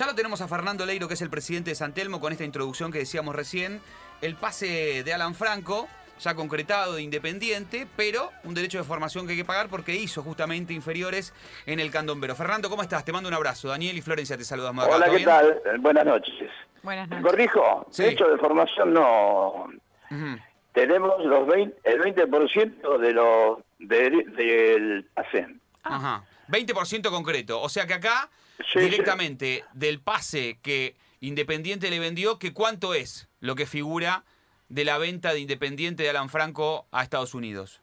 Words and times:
Ya 0.00 0.06
lo 0.06 0.14
tenemos 0.14 0.40
a 0.40 0.48
Fernando 0.48 0.86
Leiro, 0.86 1.08
que 1.08 1.12
es 1.12 1.20
el 1.20 1.28
presidente 1.28 1.72
de 1.72 1.74
San 1.74 1.92
Telmo, 1.92 2.22
con 2.22 2.32
esta 2.32 2.42
introducción 2.42 2.90
que 2.90 3.00
decíamos 3.00 3.36
recién. 3.36 3.82
El 4.22 4.34
pase 4.34 5.02
de 5.04 5.12
Alan 5.12 5.34
Franco, 5.34 5.88
ya 6.18 6.34
concretado 6.34 6.94
de 6.94 7.02
Independiente, 7.02 7.86
pero 7.98 8.30
un 8.44 8.54
derecho 8.54 8.78
de 8.78 8.84
formación 8.84 9.26
que 9.26 9.32
hay 9.32 9.38
que 9.38 9.44
pagar 9.44 9.68
porque 9.68 9.94
hizo 9.94 10.22
justamente 10.22 10.72
inferiores 10.72 11.34
en 11.66 11.80
el 11.80 11.90
candombero. 11.90 12.34
Fernando, 12.34 12.70
¿cómo 12.70 12.80
estás? 12.80 13.04
Te 13.04 13.12
mando 13.12 13.28
un 13.28 13.34
abrazo. 13.34 13.68
Daniel 13.68 13.94
y 13.94 14.00
Florencia 14.00 14.38
te 14.38 14.44
saludamos 14.44 14.86
acá. 14.86 14.96
Hola, 14.96 15.04
¿Todo 15.04 15.12
¿qué 15.12 15.18
bien? 15.18 15.28
tal? 15.28 15.50
Eh, 15.66 15.78
Buenas 15.80 16.06
noches. 16.06 16.50
Buenas 16.82 17.06
noches. 17.06 17.22
Corrijo, 17.26 17.86
Sí. 17.90 18.02
derecho 18.04 18.24
de 18.26 18.38
formación 18.38 18.94
no. 18.94 19.66
Tenemos 20.72 21.22
los 21.26 21.46
20, 21.46 21.76
el 21.84 22.00
20% 22.00 22.96
de 22.96 23.12
lo, 23.12 23.62
de- 23.78 24.24
del 24.34 25.04
pase. 25.12 25.46
Ajá. 25.82 26.24
20% 26.48 27.10
concreto. 27.10 27.60
O 27.60 27.68
sea 27.68 27.86
que 27.86 27.92
acá, 27.92 28.30
Sí, 28.72 28.78
directamente 28.80 29.64
del 29.74 30.00
pase 30.00 30.58
que 30.62 30.96
Independiente 31.20 31.90
le 31.90 31.98
vendió, 31.98 32.38
que 32.38 32.52
cuánto 32.54 32.94
es 32.94 33.28
lo 33.40 33.54
que 33.54 33.66
figura 33.66 34.24
de 34.68 34.84
la 34.84 34.98
venta 34.98 35.32
de 35.32 35.40
Independiente 35.40 36.02
de 36.02 36.10
Alan 36.10 36.28
Franco 36.30 36.86
a 36.92 37.02
Estados 37.02 37.34
Unidos. 37.34 37.80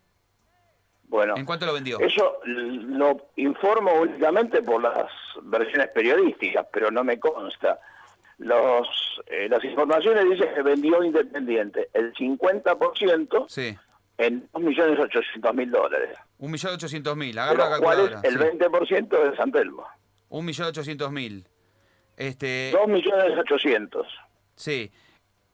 Bueno, 1.10 1.36
¿En 1.38 1.46
cuánto 1.46 1.66
lo 1.66 1.74
vendió? 1.74 2.00
eso 2.00 2.38
lo 2.46 3.30
informo 3.38 3.94
únicamente 4.02 4.62
por 4.62 4.82
las 4.82 5.10
versiones 5.44 5.88
periodísticas, 5.90 6.66
pero 6.72 6.92
no 6.92 7.04
me 7.04 7.18
consta. 7.20 7.80
Los, 8.40 8.88
eh, 9.28 9.48
las 9.50 9.64
informaciones 9.64 10.26
dicen 10.30 10.54
que 10.54 10.62
vendió 10.62 11.02
Independiente 11.04 11.90
el 11.94 12.14
50% 12.14 13.46
Sí. 13.48 13.76
en 14.18 14.48
2.800.000 14.52 15.70
dólares. 15.72 16.18
1.800.000. 16.40 17.34
De 17.34 17.40
Agarra 17.40 17.70
la 17.70 17.80
cuales 17.80 18.10
calculadora. 18.10 18.22
el 18.24 18.34
sí. 18.34 18.58
20% 18.60 19.32
de 19.32 19.38
San 19.38 19.52
Telmo. 19.52 19.88
1.800.000. 20.30 21.46
Este, 22.18 22.72
2.800.000. 22.74 24.06
sí. 24.56 24.92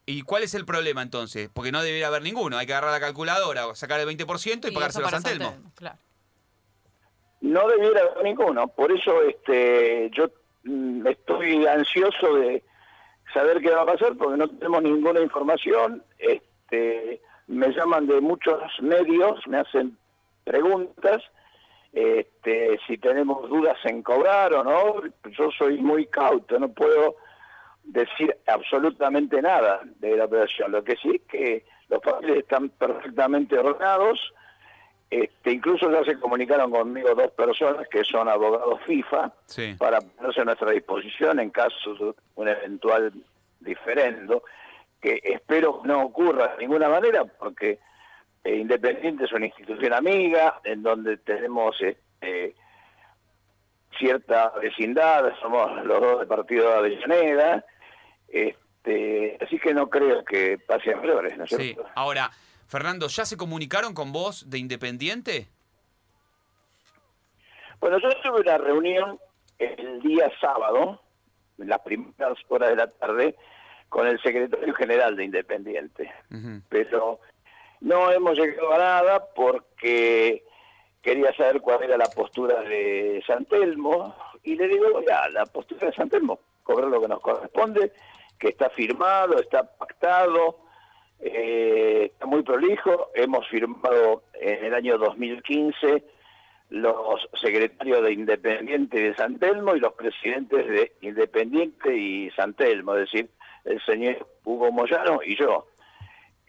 ¿Y 0.06 0.24
cuál 0.24 0.44
es 0.44 0.54
el 0.54 0.66
problema 0.66 1.02
entonces? 1.02 1.50
Porque 1.54 1.72
no 1.72 1.82
debería 1.82 2.08
haber 2.08 2.24
ninguno. 2.24 2.58
Hay 2.58 2.66
que 2.66 2.74
agarrar 2.74 2.92
la 2.92 3.00
calculadora, 3.00 3.74
sacar 3.74 4.02
el 4.02 4.08
20% 4.08 4.66
y, 4.66 4.72
Y 4.72 4.74
pagárselo 4.74 5.08
a 5.08 5.12
San 5.12 5.24
Telmo. 5.24 5.56
Claro. 5.76 5.98
No 7.40 7.68
debiera 7.70 8.02
haber 8.02 8.24
ninguno. 8.24 8.68
Por 8.68 8.92
eso 8.92 9.22
este, 9.22 10.10
yo 10.14 10.30
mm, 10.64 11.08
estoy 11.08 11.66
ansioso 11.66 12.36
de 12.36 12.64
saber 13.34 13.62
qué 13.62 13.70
va 13.70 13.84
a 13.84 13.86
pasar 13.86 14.16
porque 14.18 14.38
no 14.38 14.50
tenemos 14.50 14.84
ninguna 14.84 15.22
información. 15.22 16.04
Este, 16.20 17.22
me 17.48 17.70
llaman 17.70 18.08
de 18.08 18.20
muchos 18.20 18.62
medios, 18.82 19.40
me 19.48 19.60
hacen 19.60 19.98
preguntas. 20.44 21.24
Este, 21.94 22.80
si 22.88 22.98
tenemos 22.98 23.48
dudas 23.48 23.78
en 23.86 24.02
cobrar 24.02 24.52
o 24.56 24.64
no, 24.64 25.04
yo 25.30 25.52
soy 25.52 25.78
muy 25.78 26.08
cauto, 26.08 26.58
no 26.60 26.70
puedo 26.70 27.18
decir 27.84 28.36
absolutamente 28.48 29.40
nada 29.42 29.82
de 30.00 30.18
la 30.18 30.26
operación. 30.26 30.72
Lo 30.72 30.84
que 30.84 30.96
sí 30.96 31.12
es 31.16 31.22
que 31.30 31.66
los 31.90 32.02
papeles 32.02 32.38
están 32.40 32.70
perfectamente 32.70 33.60
ordenados, 33.60 34.34
este, 35.12 35.52
incluso 35.52 35.92
ya 35.92 36.04
se 36.04 36.20
comunicaron 36.20 36.72
conmigo 36.72 37.14
dos 37.14 37.30
personas 37.34 37.88
que 37.90 38.04
son 38.04 38.28
abogados 38.28 38.82
FIFA 38.88 39.32
Sí. 39.46 39.76
para 39.78 40.02
ponerse 40.02 40.42
a 40.42 40.46
nuestra 40.46 40.72
disposición 40.72 41.40
en 41.40 41.52
caso 41.52 41.94
de 41.94 42.14
un 42.34 42.48
eventual 42.48 43.14
diferendo, 43.60 44.42
que 45.00 45.20
espero 45.24 45.82
no 45.84 46.02
ocurra 46.06 46.48
de 46.56 46.58
ninguna 46.64 46.90
manera 46.90 47.26
porque 47.26 47.78
eh, 48.44 48.56
Independiente 48.58 49.26
es 49.26 49.32
una 49.32 49.46
institución 49.46 49.94
amiga 49.94 50.60
en 50.64 50.84
donde 50.84 51.18
tenemos 51.18 51.76
este, 51.82 52.56
cierta 53.98 54.50
vecindad, 54.62 55.32
somos 55.42 55.84
los 55.86 56.02
dos 56.02 56.20
del 56.20 56.28
partido 56.28 56.70
de 56.70 56.78
Avellaneda, 56.78 57.66
este, 58.28 59.38
así 59.42 59.60
que 59.60 59.74
no 59.74 59.90
creo 59.90 60.26
que 60.26 60.58
pase 60.58 60.94
a 60.94 60.98
mayores, 60.98 61.38
¿no 61.38 61.44
es 61.46 61.50
Sí. 61.52 61.56
cierto? 61.74 61.86
Ahora, 61.96 62.32
Fernando, 62.68 63.08
¿ya 63.08 63.24
se 63.26 63.38
comunicaron 63.38 63.94
con 63.94 64.12
vos 64.12 64.50
de 64.50 64.58
Independiente? 64.58 65.48
Bueno, 67.80 68.00
yo 68.00 68.10
tuve 68.22 68.42
una 68.42 68.58
reunión 68.58 69.20
el 69.60 70.02
día 70.02 70.32
sábado, 70.40 71.02
en 71.60 71.70
las 71.70 71.80
primeras 71.82 72.38
horas 72.50 72.70
de 72.70 72.76
la 72.78 72.88
tarde, 72.88 73.36
con 73.90 74.08
el 74.08 74.20
secretario 74.22 74.74
general 74.74 75.16
de 75.16 75.26
Independiente. 75.26 76.12
Pero 76.70 77.20
no 77.84 78.10
hemos 78.12 78.38
llegado 78.38 78.74
a 78.74 78.78
nada 78.78 79.26
porque 79.36 80.44
quería 81.02 81.36
saber 81.36 81.60
cuál 81.60 81.84
era 81.84 81.98
la 81.98 82.06
postura 82.06 82.62
de 82.62 83.22
San 83.28 83.46
Telmo 83.46 84.16
y 84.42 84.56
le 84.56 84.70
digo, 84.70 85.02
ya, 85.06 85.28
la 85.30 85.46
postura 85.46 85.88
de 85.88 85.94
San 85.94 86.10
Telmo, 86.10 86.40
cobrar 86.64 86.90
lo 86.90 87.02
que 87.02 87.10
nos 87.10 87.20
corresponde, 87.20 87.92
que 88.40 88.50
está 88.50 88.70
firmado, 88.70 89.38
está 89.38 89.64
pactado, 89.64 90.60
eh, 91.20 92.10
está 92.14 92.26
muy 92.26 92.42
prolijo, 92.44 93.10
hemos 93.16 93.48
firmado 93.50 94.24
en 94.34 94.64
el 94.64 94.74
año 94.74 94.98
2015 94.98 96.04
los 96.70 97.30
secretarios 97.34 98.02
de 98.02 98.14
Independiente 98.14 98.98
y 98.98 99.04
de 99.04 99.16
San 99.16 99.38
Telmo 99.40 99.76
y 99.76 99.82
los 99.82 99.94
presidentes 99.94 100.66
de 100.68 100.94
Independiente 101.02 101.94
y 101.94 102.32
San 102.32 102.54
Telmo, 102.54 102.96
es 102.96 103.12
decir, 103.12 103.30
el 103.66 103.84
señor 103.86 104.26
Hugo 104.46 104.72
Moyano 104.72 105.20
y 105.24 105.36
yo. 105.36 105.68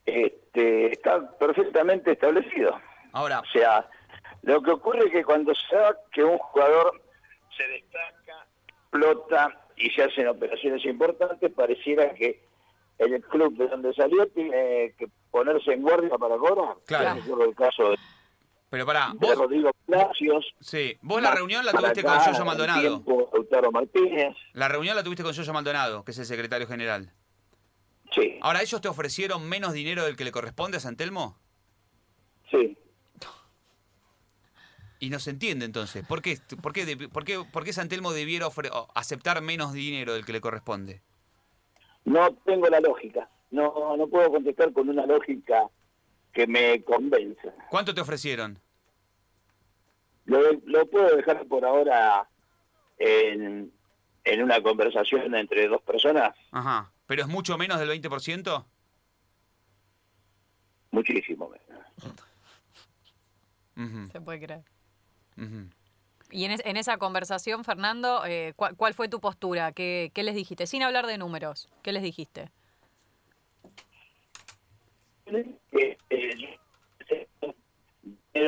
Este, 0.07 0.93
está 0.93 1.31
perfectamente 1.39 2.13
establecido. 2.13 2.79
Ahora, 3.13 3.41
O 3.41 3.47
sea, 3.47 3.89
lo 4.43 4.63
que 4.63 4.73
ocurre 4.73 5.07
es 5.07 5.13
que 5.13 5.25
cuando 5.25 5.55
se 5.55 5.77
da 5.77 5.97
que 6.13 6.23
un 6.25 6.39
jugador 6.39 7.01
se 7.57 7.67
destaca, 7.69 8.47
explota 8.69 9.61
y 9.77 9.91
se 9.91 10.03
hacen 10.03 10.29
operaciones 10.29 10.85
importantes, 10.85 11.51
pareciera 11.53 12.13
que 12.15 12.43
el 12.99 13.23
club 13.23 13.57
de 13.57 13.69
donde 13.69 13.93
salió 13.95 14.27
tiene 14.29 14.95
que 14.99 15.09
ponerse 15.31 15.73
en 15.73 15.83
guardia 15.83 16.17
para 16.19 16.37
cobrar. 16.37 16.77
Claro. 16.87 17.43
El 17.43 17.55
caso 17.55 17.91
de, 17.91 17.97
pero 18.71 18.87
pará, 18.87 19.13
de 19.15 19.27
vos, 19.29 19.37
Rodrigo 19.37 19.71
Palacios. 19.87 20.53
sí, 20.61 20.99
vos 21.01 21.23
la 21.23 21.31
reunión 21.33 21.65
la 21.65 21.71
Para 21.73 21.93
tuviste 21.93 22.03
con 22.03 22.19
Yoyo 22.25 22.45
Maldonado. 22.45 22.81
tiempo, 22.81 23.31
Lautaro 23.33 23.71
Martínez. 23.71 24.37
La 24.53 24.69
reunión 24.69 24.97
la 24.97 25.05
tuviste 25.05 25.23
con 25.23 25.33
Yoyo 25.33 25.53
Maldonado, 25.53 26.05
que 26.05 26.11
es 26.11 26.19
el 26.19 26.27
secretario 26.27 26.67
general. 26.67 27.13
Sí, 28.15 28.39
Ahora, 28.43 28.63
¿ellos 28.63 28.81
te 28.81 28.89
ofrecieron 28.89 29.49
menos 29.49 29.73
dinero 29.73 30.05
del 30.05 30.17
que 30.17 30.25
le 30.25 30.31
corresponde 30.33 30.77
a 30.77 30.81
San 30.81 30.97
Telmo? 30.97 31.37
sí. 32.51 32.77
Y 35.01 35.11
no 35.11 35.19
se 35.19 35.31
entiende 35.31 35.67
entonces. 35.67 36.07
¿Por 36.07 36.23
qué, 36.23 36.39
por 36.63 36.73
qué, 36.73 36.97
por 37.13 37.25
qué, 37.25 37.45
por 37.53 37.65
qué 37.65 37.73
San 37.75 37.89
Telmo 37.91 38.13
debiera 38.13 38.47
ofre- 38.47 38.71
aceptar 38.95 39.43
menos 39.43 39.73
dinero 39.75 40.15
del 40.15 40.25
que 40.25 40.33
le 40.33 40.41
corresponde? 40.41 41.03
No 42.07 42.33
tengo 42.47 42.69
la 42.69 42.81
lógica. 42.81 43.29
No, 43.51 43.97
no 43.99 44.07
puedo 44.09 44.31
contestar 44.31 44.73
con 44.73 44.89
una 44.89 45.05
lógica 45.05 45.69
que 46.33 46.47
me 46.47 46.83
convenza. 46.85 47.53
¿Cuánto 47.71 47.95
te 47.95 48.01
ofrecieron? 48.01 48.59
Lo, 50.25 50.41
lo 50.65 50.87
puedo 50.87 51.15
dejar 51.17 51.47
por 51.49 51.67
ahora 51.67 52.27
en, 52.99 53.71
en 54.25 54.43
una 54.43 54.63
conversación 54.63 55.35
entre 55.35 55.69
dos 55.69 55.83
personas, 55.83 56.35
Ajá. 56.51 56.91
¿Pero 57.07 57.23
es 57.23 57.29
mucho 57.29 57.57
menos 57.59 57.79
del 57.79 57.89
20%? 57.91 58.65
muchísimo 60.91 61.51
menos. 61.51 61.85
Se 64.13 64.21
puede 64.21 64.39
creer. 64.41 64.63
ujú. 65.37 65.69
Y 66.31 66.45
en, 66.45 66.53
es- 66.53 66.63
en 66.65 66.77
esa 66.77 66.97
conversación, 66.99 67.65
Fernando, 67.65 68.25
eh, 68.25 68.53
¿cuál, 68.57 68.77
cuál 68.77 68.95
fue 68.95 69.09
tu 69.09 69.21
postura? 69.21 69.73
¿Qué, 69.73 70.13
¿Qué 70.15 70.23
les 70.23 70.35
dijiste? 70.37 70.67
Sin 70.69 70.83
hablar 70.85 71.07
de 71.07 71.19
números, 71.19 71.69
¿qué 71.83 71.91
les 71.93 72.03
dijiste? 72.05 72.51
Eh, 78.35 78.47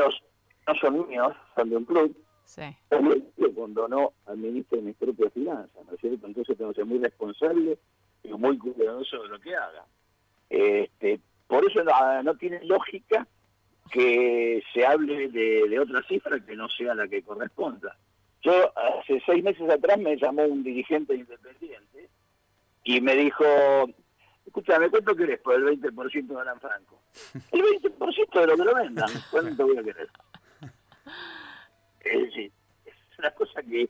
no 0.66 0.74
son 0.80 1.08
míos, 1.08 1.32
son 1.54 1.70
de 1.70 1.76
un 1.76 1.84
club. 1.84 2.16
Sí. 2.44 2.62
Cuando 3.54 3.88
no 3.88 4.12
administro 4.26 4.80
mis 4.82 4.96
propias 4.96 5.32
finanzas, 5.32 5.84
¿no 5.86 5.92
es 5.94 6.00
cierto? 6.00 6.26
Entonces 6.26 6.56
tengo 6.56 6.70
que 6.70 6.76
ser 6.76 6.84
muy 6.86 6.98
responsable 6.98 7.78
y 8.28 8.32
muy 8.32 8.58
cuidadoso 8.58 9.22
de 9.22 9.28
lo 9.28 9.40
que 9.40 9.54
haga. 9.54 9.84
Este, 10.48 11.20
por 11.46 11.64
eso 11.68 11.82
no, 11.84 12.22
no 12.22 12.34
tiene 12.36 12.64
lógica 12.64 13.26
que 13.90 14.62
se 14.72 14.84
hable 14.84 15.28
de, 15.28 15.68
de 15.68 15.78
otra 15.78 16.02
cifra 16.02 16.40
que 16.40 16.56
no 16.56 16.68
sea 16.68 16.94
la 16.94 17.08
que 17.08 17.22
corresponda. 17.22 17.96
Yo 18.42 18.72
hace 18.76 19.22
seis 19.24 19.42
meses 19.42 19.68
atrás 19.68 19.98
me 19.98 20.16
llamó 20.16 20.44
un 20.44 20.62
dirigente 20.62 21.14
independiente 21.14 22.08
y 22.84 23.00
me 23.00 23.14
dijo, 23.16 23.44
escúchame, 24.44 24.90
¿cuánto 24.90 25.16
querés 25.16 25.40
por 25.40 25.54
el 25.54 25.80
20% 25.80 26.26
de 26.26 26.40
Alan 26.40 26.60
Franco? 26.60 27.02
El 27.52 27.62
20% 27.62 28.40
de 28.40 28.46
lo 28.46 28.56
que 28.56 28.64
lo 28.64 28.74
vendan, 28.74 29.10
¿cuánto 29.30 29.66
voy 29.66 29.78
a 29.78 29.82
querer? 29.82 30.08
Es 32.00 32.20
decir, 32.22 32.52
es 32.84 32.94
una 33.18 33.30
cosa 33.32 33.62
que, 33.62 33.88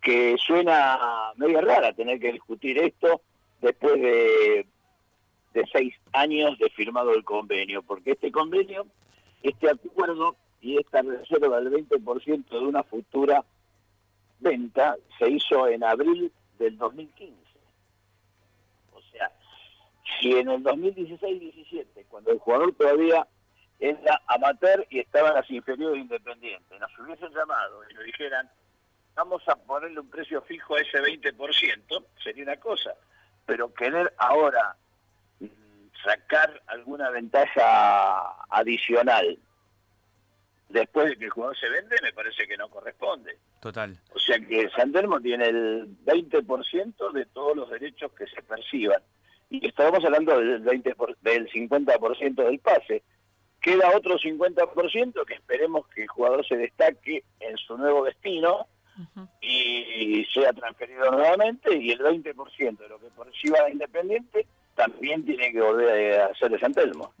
que 0.00 0.36
suena 0.38 1.32
medio 1.36 1.60
rara 1.60 1.92
tener 1.92 2.20
que 2.20 2.32
discutir 2.32 2.78
esto 2.78 3.22
después 3.62 3.94
de, 3.94 4.66
de 5.54 5.68
seis 5.72 5.94
años 6.12 6.58
de 6.58 6.68
firmado 6.70 7.14
el 7.14 7.24
convenio, 7.24 7.82
porque 7.82 8.12
este 8.12 8.30
convenio, 8.30 8.86
este 9.42 9.70
acuerdo 9.70 10.36
y 10.60 10.78
esta 10.78 11.02
reserva 11.02 11.60
del 11.60 11.88
20% 11.88 12.48
de 12.48 12.58
una 12.58 12.82
futura 12.82 13.44
venta 14.40 14.96
se 15.18 15.30
hizo 15.30 15.68
en 15.68 15.84
abril 15.84 16.32
del 16.58 16.76
2015. 16.76 17.34
O 18.92 19.00
sea, 19.12 19.30
si 20.20 20.32
en 20.32 20.50
el 20.50 20.62
2016-17, 20.62 22.06
cuando 22.08 22.32
el 22.32 22.38
jugador 22.38 22.74
todavía 22.74 23.26
era 23.78 24.20
amateur 24.26 24.86
y 24.90 25.00
estaba 25.00 25.30
en 25.30 25.34
las 25.34 25.50
inferiores 25.50 26.00
independientes, 26.00 26.80
nos 26.80 26.98
hubiesen 26.98 27.32
llamado 27.32 27.82
y 27.88 27.94
nos 27.94 28.04
dijeran, 28.04 28.48
vamos 29.14 29.42
a 29.48 29.56
ponerle 29.56 30.00
un 30.00 30.08
precio 30.08 30.42
fijo 30.42 30.76
a 30.76 30.80
ese 30.80 30.98
20%, 30.98 32.04
sería 32.22 32.44
una 32.44 32.56
cosa. 32.56 32.94
Pero 33.46 33.72
querer 33.74 34.12
ahora 34.18 34.76
mm, 35.40 35.46
sacar 36.04 36.62
alguna 36.66 37.10
ventaja 37.10 38.44
adicional 38.50 39.38
después 40.72 41.08
de 41.08 41.16
que 41.16 41.26
el 41.26 41.30
jugador 41.30 41.56
se 41.56 41.68
vende, 41.68 41.96
me 42.02 42.12
parece 42.12 42.46
que 42.46 42.56
no 42.56 42.68
corresponde. 42.68 43.36
Total. 43.60 43.96
O 44.14 44.18
sea 44.18 44.38
que 44.40 44.68
Santelmo 44.70 45.20
tiene 45.20 45.46
el 45.46 45.88
20% 46.04 47.12
de 47.12 47.26
todos 47.26 47.56
los 47.56 47.70
derechos 47.70 48.10
que 48.12 48.26
se 48.26 48.42
perciban. 48.42 49.02
Y 49.50 49.66
estábamos 49.66 50.04
hablando 50.04 50.38
del, 50.38 50.60
20 50.60 50.94
del 51.20 51.48
50% 51.50 52.34
del 52.34 52.58
pase. 52.58 53.02
Queda 53.60 53.94
otro 53.94 54.18
50% 54.18 55.24
que 55.24 55.34
esperemos 55.34 55.86
que 55.88 56.02
el 56.02 56.08
jugador 56.08 56.46
se 56.46 56.56
destaque 56.56 57.22
en 57.38 57.56
su 57.58 57.76
nuevo 57.76 58.04
destino 58.04 58.66
y 59.40 60.24
sea 60.32 60.52
transferido 60.52 61.10
nuevamente 61.10 61.76
y 61.76 61.90
el 61.90 62.00
20% 62.00 62.78
de 62.78 62.88
lo 62.88 62.98
que 62.98 63.08
perciba 63.08 63.70
Independiente 63.70 64.46
también 64.74 65.24
tiene 65.24 65.52
que 65.52 65.60
volver 65.60 66.20
a 66.20 66.34
ser 66.34 66.50
de 66.50 66.58
San 66.58 66.72
Telmo. 66.72 67.12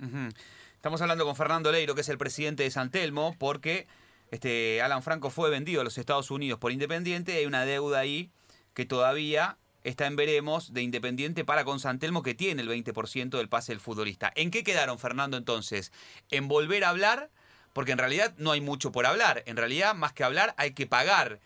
Estamos 0.74 1.00
hablando 1.02 1.24
con 1.24 1.36
Fernando 1.36 1.70
Leiro, 1.70 1.94
que 1.94 2.00
es 2.00 2.08
el 2.08 2.18
presidente 2.18 2.62
de 2.62 2.70
San 2.70 2.90
Telmo, 2.90 3.36
porque 3.38 3.86
este 4.30 4.80
Alan 4.82 5.02
Franco 5.02 5.30
fue 5.30 5.50
vendido 5.50 5.80
a 5.80 5.84
los 5.84 5.98
Estados 5.98 6.30
Unidos 6.30 6.58
por 6.58 6.72
Independiente 6.72 7.34
y 7.34 7.36
hay 7.36 7.46
una 7.46 7.64
deuda 7.64 8.00
ahí 8.00 8.30
que 8.74 8.86
todavía 8.86 9.58
está 9.84 10.06
en 10.06 10.16
veremos 10.16 10.72
de 10.72 10.82
Independiente 10.82 11.44
para 11.44 11.64
con 11.64 11.80
San 11.80 11.98
Telmo 11.98 12.22
que 12.22 12.34
tiene 12.34 12.62
el 12.62 12.68
20% 12.68 13.30
del 13.30 13.48
pase 13.48 13.72
del 13.72 13.80
futbolista. 13.80 14.32
¿En 14.34 14.50
qué 14.50 14.64
quedaron, 14.64 14.98
Fernando, 14.98 15.36
entonces? 15.36 15.92
¿En 16.30 16.48
volver 16.48 16.84
a 16.84 16.90
hablar? 16.90 17.30
Porque 17.72 17.92
en 17.92 17.98
realidad 17.98 18.34
no 18.38 18.52
hay 18.52 18.60
mucho 18.60 18.92
por 18.92 19.06
hablar. 19.06 19.42
En 19.46 19.56
realidad, 19.56 19.94
más 19.94 20.12
que 20.12 20.24
hablar, 20.24 20.54
hay 20.56 20.72
que 20.72 20.86
pagar. 20.86 21.40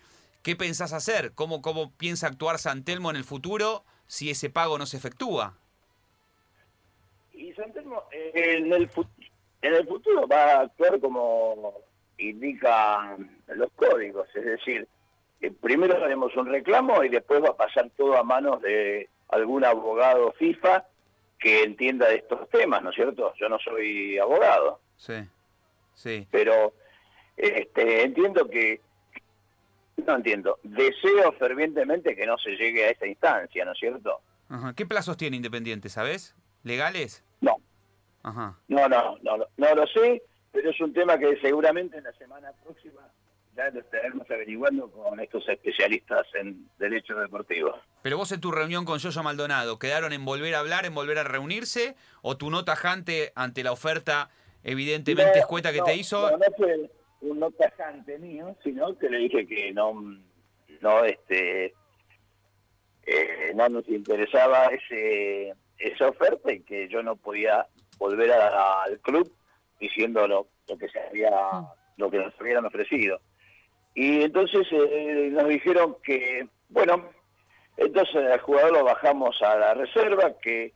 ¿Qué 0.47 0.55
pensás 0.55 0.93
hacer? 0.93 1.33
¿Cómo, 1.35 1.61
cómo 1.61 1.91
piensa 1.97 2.25
actuar 2.25 2.57
Santelmo 2.57 3.09
en 3.09 3.17
el 3.17 3.25
futuro 3.25 3.83
si 4.05 4.29
ese 4.29 4.49
pago 4.49 4.77
no 4.77 4.85
se 4.85 4.95
efectúa? 4.95 5.57
Y 7.33 7.51
Santelmo 7.51 8.03
en, 8.13 8.71
el, 8.71 8.89
en 9.61 9.73
el 9.73 9.85
futuro 9.85 10.25
va 10.25 10.53
a 10.53 10.59
actuar 10.61 11.01
como 11.01 11.73
indican 12.17 13.41
los 13.47 13.69
códigos, 13.73 14.29
es 14.33 14.45
decir, 14.45 14.87
eh, 15.41 15.51
primero 15.51 16.01
haremos 16.01 16.33
un 16.37 16.45
reclamo 16.45 17.03
y 17.03 17.09
después 17.09 17.43
va 17.43 17.49
a 17.49 17.57
pasar 17.57 17.89
todo 17.97 18.15
a 18.15 18.23
manos 18.23 18.61
de 18.61 19.09
algún 19.27 19.65
abogado 19.65 20.31
FIFA 20.39 20.85
que 21.39 21.63
entienda 21.63 22.07
de 22.07 22.15
estos 22.15 22.49
temas, 22.51 22.81
¿no 22.81 22.91
es 22.91 22.95
cierto? 22.95 23.33
Yo 23.35 23.49
no 23.49 23.59
soy 23.59 24.17
abogado. 24.17 24.79
Sí, 24.95 25.27
sí. 25.93 26.25
Pero 26.31 26.71
este, 27.35 28.03
entiendo 28.03 28.47
que 28.49 28.86
no 30.05 30.15
entiendo. 30.15 30.59
Deseo 30.63 31.31
fervientemente 31.33 32.15
que 32.15 32.25
no 32.25 32.37
se 32.37 32.51
llegue 32.51 32.85
a 32.85 32.89
esta 32.91 33.07
instancia, 33.07 33.65
¿no 33.65 33.71
es 33.71 33.79
cierto? 33.79 34.21
¿Qué 34.75 34.85
plazos 34.85 35.17
tiene 35.17 35.35
Independiente, 35.35 35.89
sabes? 35.89 36.35
¿Legales? 36.63 37.23
No. 37.41 37.57
Ajá. 38.23 38.57
No, 38.67 38.87
no, 38.87 39.17
no, 39.21 39.37
no 39.57 39.75
lo 39.75 39.87
sé, 39.87 40.23
pero 40.51 40.69
es 40.69 40.79
un 40.79 40.93
tema 40.93 41.17
que 41.17 41.37
seguramente 41.41 41.97
en 41.97 42.03
la 42.03 42.13
semana 42.13 42.51
próxima 42.63 43.01
ya 43.55 43.69
lo 43.71 43.79
estaremos 43.79 44.29
averiguando 44.29 44.89
con 44.91 45.19
estos 45.19 45.47
especialistas 45.49 46.27
en 46.35 46.69
derecho 46.77 47.15
deportivo. 47.15 47.73
Pero 48.03 48.17
vos 48.17 48.31
en 48.31 48.39
tu 48.39 48.51
reunión 48.51 48.85
con 48.85 48.99
Yoyo 48.99 49.23
Maldonado, 49.23 49.79
¿quedaron 49.79 50.13
en 50.13 50.23
volver 50.23 50.53
a 50.55 50.59
hablar, 50.59 50.85
en 50.85 50.93
volver 50.93 51.17
a 51.17 51.23
reunirse? 51.23 51.95
¿O 52.21 52.37
tu 52.37 52.49
nota 52.51 52.73
tajante 52.73 53.31
ante 53.35 53.63
la 53.63 53.71
oferta 53.71 54.29
evidentemente 54.63 55.39
escueta 55.39 55.73
que 55.73 55.81
te 55.81 55.95
hizo? 55.95 56.29
No, 56.31 56.37
no 56.37 56.45
fue, 56.55 56.89
un 57.21 57.39
no 57.39 57.51
tajante 57.51 58.17
mío, 58.19 58.55
sino 58.63 58.97
que 58.97 59.09
le 59.09 59.17
dije 59.19 59.47
que 59.47 59.71
no, 59.73 59.93
no, 60.81 61.03
este, 61.03 61.73
eh, 63.05 63.51
no 63.55 63.69
nos 63.69 63.87
interesaba 63.89 64.65
ese, 64.67 65.53
esa 65.77 66.09
oferta 66.09 66.51
y 66.51 66.61
que 66.61 66.87
yo 66.87 67.01
no 67.01 67.15
podía 67.15 67.65
volver 67.97 68.31
al 68.31 68.99
club 68.99 69.31
diciendo 69.79 70.27
lo, 70.27 70.47
que 70.77 70.89
se 70.89 70.99
había, 70.99 71.31
lo 71.97 72.09
que 72.09 72.17
nos 72.19 72.33
habían 72.39 72.65
ofrecido. 72.65 73.19
Y 73.93 74.21
entonces 74.23 74.67
eh, 74.71 75.29
nos 75.31 75.47
dijeron 75.47 75.97
que, 76.03 76.47
bueno, 76.69 77.09
entonces 77.77 78.15
al 78.15 78.39
jugador 78.41 78.73
lo 78.73 78.83
bajamos 78.83 79.41
a 79.41 79.55
la 79.55 79.73
reserva, 79.73 80.37
que 80.39 80.73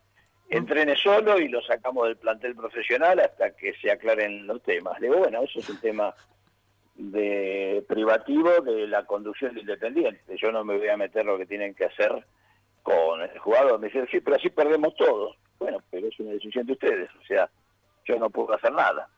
entrene 0.50 0.96
solo 0.96 1.40
y 1.40 1.48
lo 1.48 1.62
sacamos 1.62 2.08
del 2.08 2.18
plantel 2.18 2.56
profesional 2.56 3.20
hasta 3.20 3.56
que 3.56 3.74
se 3.82 3.92
aclaren 3.92 4.46
los 4.48 4.62
temas. 4.64 5.00
Le 5.00 5.08
digo, 5.08 5.20
bueno, 5.20 5.44
eso 5.44 5.60
es 5.60 5.70
un 5.70 5.80
tema 5.80 6.14
de 7.10 7.84
privativo 7.88 8.62
de 8.62 8.88
la 8.88 9.06
conducción 9.06 9.58
Independiente. 9.58 10.36
Yo 10.38 10.52
no 10.52 10.64
me 10.64 10.78
voy 10.78 10.90
a 10.90 10.98
meter 10.98 11.26
lo 11.26 11.38
que 11.38 11.46
tienen 11.46 11.74
que 11.74 11.86
hacer 11.86 12.26
con 12.84 13.22
el 13.22 13.40
jugador. 13.40 13.80
Me 13.80 13.88
dicen, 13.88 14.08
sí, 14.12 14.20
pero 14.22 14.38
así 14.38 14.50
perdemos 14.50 14.96
todos. 14.96 15.36
Bueno, 15.58 15.80
pero 15.90 16.08
es 16.08 16.20
una 16.20 16.32
decisión 16.32 16.66
de 16.66 16.74
ustedes. 16.74 17.10
O 17.20 17.26
sea, 17.26 17.50
yo 18.06 18.18
no 18.18 18.30
puedo 18.30 18.54
hacer 18.54 18.72
nada. 18.72 19.10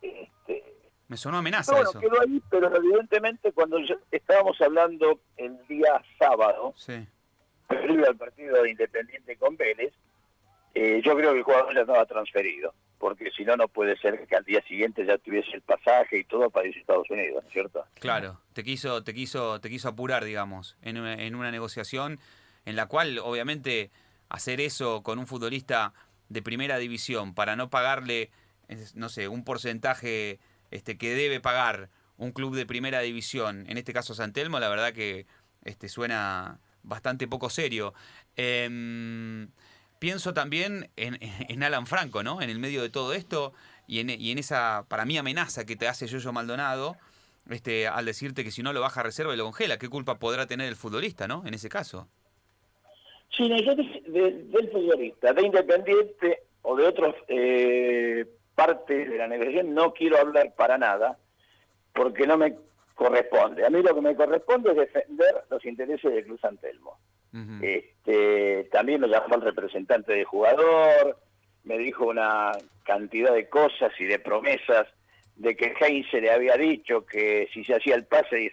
Este, 0.00 0.62
me 1.08 1.16
sonó 1.16 1.38
amenaza 1.38 1.74
bueno, 1.74 1.92
quedó 1.92 2.20
ahí, 2.20 2.42
pero 2.48 2.74
evidentemente 2.74 3.52
cuando 3.52 3.78
estábamos 4.10 4.60
hablando 4.60 5.20
el 5.36 5.58
día 5.66 6.02
sábado, 6.18 6.72
sí. 6.76 7.06
previo 7.68 8.08
al 8.08 8.16
partido 8.16 8.62
de 8.62 8.70
Independiente 8.70 9.36
con 9.36 9.56
Vélez, 9.56 9.92
eh, 10.74 11.02
yo 11.04 11.14
creo 11.14 11.32
que 11.32 11.38
el 11.38 11.44
jugador 11.44 11.74
ya 11.74 11.82
estaba 11.82 12.06
transferido 12.06 12.72
porque 13.02 13.32
si 13.36 13.44
no, 13.44 13.56
no 13.56 13.66
puede 13.66 13.96
ser 13.96 14.28
que 14.28 14.36
al 14.36 14.44
día 14.44 14.62
siguiente 14.68 15.04
ya 15.04 15.18
tuviese 15.18 15.50
el 15.54 15.62
pasaje 15.62 16.20
y 16.20 16.24
todo 16.24 16.50
para 16.50 16.68
irse 16.68 16.78
a 16.78 16.82
Estados 16.82 17.10
Unidos, 17.10 17.42
¿no 17.42 17.48
es 17.48 17.52
cierto? 17.52 17.84
Claro, 17.94 18.38
te 18.52 18.62
quiso, 18.62 19.02
te 19.02 19.12
quiso, 19.12 19.60
te 19.60 19.68
quiso 19.68 19.88
apurar, 19.88 20.24
digamos, 20.24 20.76
en 20.82 20.98
una, 20.98 21.14
en 21.14 21.34
una 21.34 21.50
negociación 21.50 22.20
en 22.64 22.76
la 22.76 22.86
cual, 22.86 23.18
obviamente, 23.18 23.90
hacer 24.28 24.60
eso 24.60 25.02
con 25.02 25.18
un 25.18 25.26
futbolista 25.26 25.92
de 26.28 26.42
primera 26.42 26.78
división 26.78 27.34
para 27.34 27.56
no 27.56 27.70
pagarle, 27.70 28.30
no 28.94 29.08
sé, 29.08 29.26
un 29.26 29.42
porcentaje 29.42 30.38
este, 30.70 30.96
que 30.96 31.16
debe 31.16 31.40
pagar 31.40 31.88
un 32.18 32.30
club 32.30 32.54
de 32.54 32.66
primera 32.66 33.00
división, 33.00 33.64
en 33.68 33.78
este 33.78 33.92
caso 33.92 34.14
Santelmo, 34.14 34.60
la 34.60 34.68
verdad 34.68 34.92
que 34.92 35.26
este, 35.64 35.88
suena 35.88 36.60
bastante 36.84 37.26
poco 37.26 37.50
serio. 37.50 37.94
Eh, 38.36 39.48
pienso 40.02 40.34
también 40.34 40.90
en, 40.96 41.62
Alan 41.62 41.86
Franco, 41.86 42.24
¿no? 42.24 42.42
En 42.42 42.50
el 42.50 42.58
medio 42.58 42.82
de 42.82 42.90
todo 42.90 43.14
esto 43.14 43.52
y 43.86 44.00
en, 44.00 44.38
esa, 44.38 44.84
para 44.88 45.04
mí, 45.04 45.16
amenaza 45.16 45.64
que 45.64 45.76
te 45.76 45.86
hace 45.86 46.08
Yoyo 46.08 46.32
Maldonado 46.32 46.96
este, 47.48 47.86
al 47.86 48.04
decirte 48.04 48.42
que 48.42 48.50
si 48.50 48.62
no 48.62 48.72
lo 48.72 48.80
baja 48.80 49.00
a 49.00 49.04
reserva 49.04 49.32
y 49.32 49.36
lo 49.36 49.44
congela. 49.44 49.78
¿Qué 49.78 49.88
culpa 49.88 50.18
podrá 50.18 50.46
tener 50.46 50.68
el 50.68 50.76
futbolista, 50.76 51.28
¿no? 51.28 51.44
En 51.46 51.54
ese 51.54 51.68
caso. 51.68 52.08
Sí, 53.36 53.48
yo 53.48 53.74
del 53.74 54.70
futbolista, 54.72 55.32
de 55.32 55.42
Independiente 55.42 56.42
o 56.62 56.76
de 56.76 56.86
otras 56.86 57.14
eh, 57.28 58.26
partes 58.54 59.08
de 59.08 59.16
la 59.16 59.28
negociación 59.28 59.74
no 59.74 59.92
quiero 59.92 60.18
hablar 60.18 60.52
para 60.56 60.78
nada 60.78 61.18
porque 61.92 62.26
no 62.26 62.36
me 62.36 62.56
corresponde. 62.94 63.64
A 63.64 63.70
mí 63.70 63.82
lo 63.82 63.94
que 63.94 64.00
me 64.00 64.16
corresponde 64.16 64.70
es 64.70 64.76
defender 64.76 65.44
los 65.50 65.64
intereses 65.64 66.12
del 66.12 66.26
Este, 67.62 68.64
también 68.70 69.00
me 69.00 69.08
llamó 69.08 69.36
el 69.36 69.40
representante 69.40 70.12
de 70.12 70.24
jugador, 70.24 71.18
me 71.64 71.78
dijo 71.78 72.06
una 72.06 72.52
cantidad 72.84 73.32
de 73.32 73.48
cosas 73.48 73.92
y 73.98 74.04
de 74.04 74.18
promesas 74.18 74.86
de 75.36 75.56
que 75.56 75.74
Heinze 75.80 76.20
le 76.20 76.30
había 76.30 76.56
dicho 76.56 77.06
que 77.06 77.48
si 77.54 77.64
se 77.64 77.74
hacía 77.74 77.94
el 77.94 78.04
pase 78.04 78.52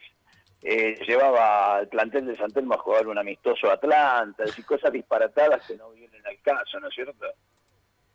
eh, 0.61 0.95
llevaba 1.07 1.77
al 1.77 1.87
plantel 1.87 2.27
de 2.27 2.35
San 2.35 2.51
Telmo 2.51 2.75
a 2.75 2.79
jugar 2.79 3.07
un 3.07 3.17
amistoso 3.17 3.71
Atlanta, 3.71 4.43
y 4.57 4.61
cosas 4.63 4.91
disparatadas 4.91 5.65
que 5.65 5.75
no 5.75 5.91
vienen 5.91 6.25
al 6.25 6.39
caso, 6.41 6.79
¿no 6.79 6.87
es 6.87 6.95
cierto? 6.95 7.25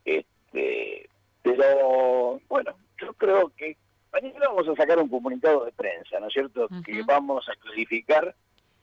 Este, 0.04 1.09
pero 1.42 2.40
bueno, 2.49 2.75
yo 3.00 3.12
creo 3.14 3.50
que 3.56 3.76
mañana 4.12 4.49
vamos 4.49 4.68
a 4.68 4.76
sacar 4.76 4.99
un 4.99 5.09
comunicado 5.09 5.64
de 5.64 5.73
prensa, 5.73 6.21
¿no 6.21 6.28
es 6.28 6.33
cierto? 6.33 6.68
Que 6.85 7.02
vamos 7.02 7.49
a 7.49 7.56
clarificar 7.56 8.35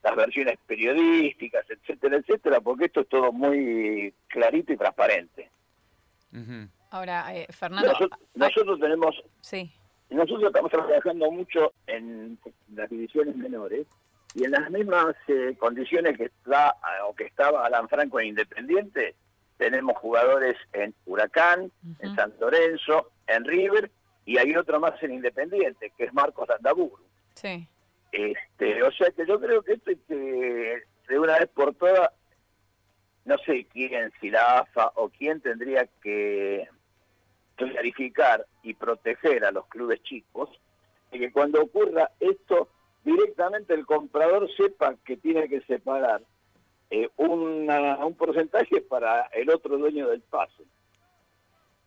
las 0.03 0.15
versiones 0.15 0.57
periodísticas, 0.65 1.65
etcétera, 1.69 2.17
etcétera, 2.17 2.61
porque 2.61 2.85
esto 2.85 3.01
es 3.01 3.09
todo 3.09 3.31
muy 3.31 4.13
clarito 4.27 4.73
y 4.73 4.77
transparente. 4.77 5.49
Ahora, 6.89 7.35
eh, 7.35 7.47
Fernando... 7.49 7.93
Nosotros, 8.35 8.79
tenemos... 8.79 9.23
Sí. 9.41 9.71
Nosotros 10.09 10.45
estamos 10.47 10.71
trabajando 10.71 11.31
mucho 11.31 11.73
en 11.87 12.37
las 12.73 12.89
divisiones 12.89 13.35
menores 13.35 13.87
y 14.33 14.43
en 14.43 14.51
las 14.51 14.69
mismas 14.69 15.15
eh, 15.27 15.55
condiciones 15.57 16.17
que 16.17 16.25
está 16.25 16.75
o 17.07 17.13
que 17.15 17.25
estaba 17.25 17.65
Alan 17.65 17.87
Franco 17.87 18.19
en 18.19 18.27
Independiente, 18.27 19.15
tenemos 19.57 19.97
jugadores 19.97 20.57
en 20.73 20.93
Huracán, 21.05 21.71
en 21.99 22.15
San 22.15 22.33
Lorenzo, 22.39 23.11
en 23.27 23.45
River 23.45 23.91
y 24.25 24.37
hay 24.37 24.55
otro 24.55 24.79
más 24.79 25.01
en 25.03 25.13
Independiente, 25.13 25.93
que 25.95 26.05
es 26.05 26.13
Marcos 26.13 26.49
Andaburu. 26.49 27.03
Sí. 27.35 27.67
Este, 28.11 28.83
o 28.83 28.91
sea 28.91 29.09
que 29.11 29.25
yo 29.25 29.39
creo 29.39 29.61
que 29.63 29.73
esto 29.73 29.91
que 30.07 30.83
de 31.07 31.19
una 31.19 31.39
vez 31.39 31.49
por 31.49 31.73
todas, 31.75 32.11
no 33.25 33.37
sé 33.39 33.65
quién, 33.71 34.11
si 34.19 34.29
la 34.29 34.59
AFA 34.59 34.91
o 34.95 35.09
quién 35.09 35.41
tendría 35.41 35.87
que 36.01 36.67
clarificar 37.55 38.45
y 38.63 38.73
proteger 38.73 39.45
a 39.45 39.51
los 39.51 39.67
clubes 39.67 40.01
chicos, 40.03 40.49
y 41.11 41.19
que 41.19 41.31
cuando 41.31 41.61
ocurra 41.61 42.09
esto, 42.19 42.69
directamente 43.03 43.73
el 43.73 43.85
comprador 43.85 44.49
sepa 44.55 44.95
que 45.05 45.17
tiene 45.17 45.47
que 45.47 45.61
separar 45.61 46.21
eh, 46.89 47.09
un 47.17 48.15
porcentaje 48.17 48.81
para 48.81 49.23
el 49.33 49.49
otro 49.49 49.77
dueño 49.77 50.09
del 50.09 50.21
pase. 50.21 50.63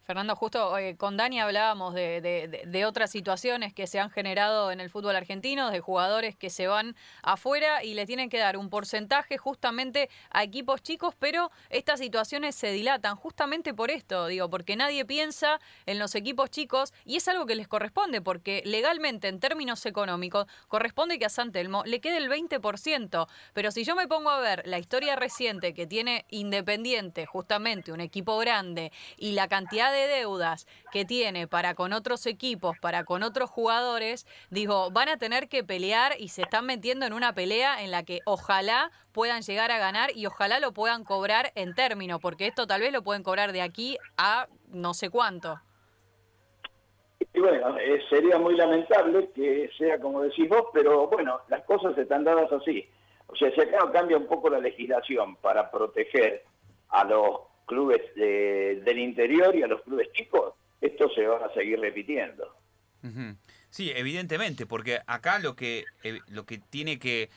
Fernando, 0.05 0.37
justo 0.37 0.77
eh, 0.77 0.97
con 0.97 1.17
Dani 1.17 1.41
hablábamos 1.41 1.95
de, 1.95 2.85
otras 2.87 3.11
situaciones 3.11 3.73
que 3.73 3.87
se 3.87 3.99
han 3.99 4.11
generado 4.11 4.71
en 4.71 4.81
el 4.81 4.91
fútbol 4.91 5.17
argentino, 5.17 5.71
de 5.71 5.81
jugadores 5.81 6.37
que 6.37 6.51
se 6.51 6.67
van 6.67 6.95
afuera 7.23 7.83
y 7.83 7.95
le 7.95 8.05
tienen 8.05 8.29
que 8.29 8.39
dar 8.39 8.59
un 8.59 8.69
porcentaje 8.69 9.39
justamente 9.39 10.11
a 10.31 10.43
equipos 10.43 10.83
chicos, 10.83 11.15
pero 11.19 11.51
estas 11.71 12.01
situaciones 12.01 12.55
se 12.55 12.71
dilatan 12.73 13.17
justamente 13.17 13.73
por 13.73 13.91
esto, 13.91 14.27
digo, 14.27 14.51
porque 14.51 14.77
nadie 14.77 15.07
piensa 15.07 15.59
en 15.87 15.99
los 15.99 16.15
equipos 16.15 16.51
chicos 16.51 16.93
y 17.07 17.17
es 17.17 17.27
algo 17.29 17.47
que 17.47 17.55
les 17.55 17.67
corresponde, 17.67 18.21
porque 18.21 18.63
legalmente 18.67 19.29
en 19.29 19.41
términos 19.41 19.87
económicos 19.87 20.47
corresponde 20.69 21.19
que 21.19 21.25
a 21.25 21.31
San 21.31 21.51
Telmo 21.51 21.83
le 21.87 22.03
quede 22.03 22.19
el 22.19 22.29
20%, 22.29 23.27
pero 23.55 23.71
si 23.71 23.85
yo 23.85 23.97
me 23.97 24.07
pongo 24.07 24.29
a 24.29 24.41
ver 24.41 24.67
la 24.67 24.79
historia 24.79 25.17
reciente 25.17 25.73
que 25.73 25.87
tiene 25.87 26.27
Independiente, 26.29 27.25
justamente 27.25 27.93
un 27.93 28.01
equipo 28.01 28.37
grande, 28.37 28.93
y 29.17 29.33
la 29.33 29.49
cantidad 29.49 29.93
de 29.93 29.94
deudas 29.99 30.67
que 30.93 31.05
tiene 31.05 31.47
para 31.47 31.75
con 31.75 31.93
otros 31.93 32.27
equipos, 32.27 32.79
para 32.81 33.05
con 33.05 33.23
otros 33.23 33.51
jugadores, 33.51 34.27
digo, 34.51 34.91
van 34.91 35.09
a 35.09 35.17
tener 35.17 35.49
que 35.49 35.65
pelear 35.65 36.13
y 36.19 36.29
se 36.29 36.43
están 36.43 36.67
metiendo 36.67 37.07
en 37.07 37.13
una 37.13 37.35
pelea 37.35 37.83
en 37.83 37.91
la 37.91 38.03
que 38.03 38.21
ojalá 38.27 38.91
puedan 39.13 39.43
llegar 39.43 39.71
a 39.71 39.79
ganar 39.79 40.11
y 40.15 40.27
ojalá 40.27 40.59
lo 40.61 40.73
puedan 40.73 41.05
cobrar 41.05 41.53
en 41.55 41.75
término, 41.75 42.19
porque 42.19 42.47
esto 42.47 42.67
tal 42.67 42.81
vez 42.81 42.93
lo 42.93 43.03
pueden 43.03 43.23
cobrar 43.23 43.53
de 43.53 43.63
aquí 43.63 43.97
a 44.17 44.49
no 44.69 44.95
sé 44.95 45.11
cuánto. 45.11 45.61
Y 47.33 47.41
bueno, 47.41 47.77
eh, 47.79 48.01
sería 48.11 48.39
muy 48.39 48.55
lamentable 48.55 49.31
que 49.35 49.71
sea 49.77 49.99
como 49.99 50.23
decís 50.23 50.49
vos, 50.49 50.67
pero 50.73 51.09
bueno, 51.09 51.41
las 51.49 51.65
cosas 51.65 51.97
están 51.99 52.25
dadas 52.25 52.53
así. 52.53 52.89
O 53.27 53.37
sea, 53.37 53.51
si 53.53 53.61
acá 53.61 53.91
cambia 53.93 54.17
un 54.17 54.27
poco 54.27 54.51
la 54.51 54.59
legislación 54.61 55.37
para 55.37 55.71
proteger 55.71 56.45
a 56.91 57.05
los 57.05 57.41
clubes 57.65 58.03
del 58.15 58.99
interior 58.99 59.55
y 59.55 59.63
a 59.63 59.67
los 59.67 59.83
clubes 59.83 60.11
chicos, 60.13 60.55
esto 60.81 61.09
se 61.11 61.27
va 61.27 61.47
a 61.47 61.55
seguir 61.55 61.81
repitiendo. 61.81 62.55
Sí, 63.71 63.93
evidentemente, 63.95 64.67
porque 64.67 65.01
acá 65.07 65.39
lo 65.39 65.57
que, 65.57 65.85
eh, 66.05 66.21
lo 66.29 66.47
que 66.47 66.59
tiene 66.59 66.99
que, 66.99 67.29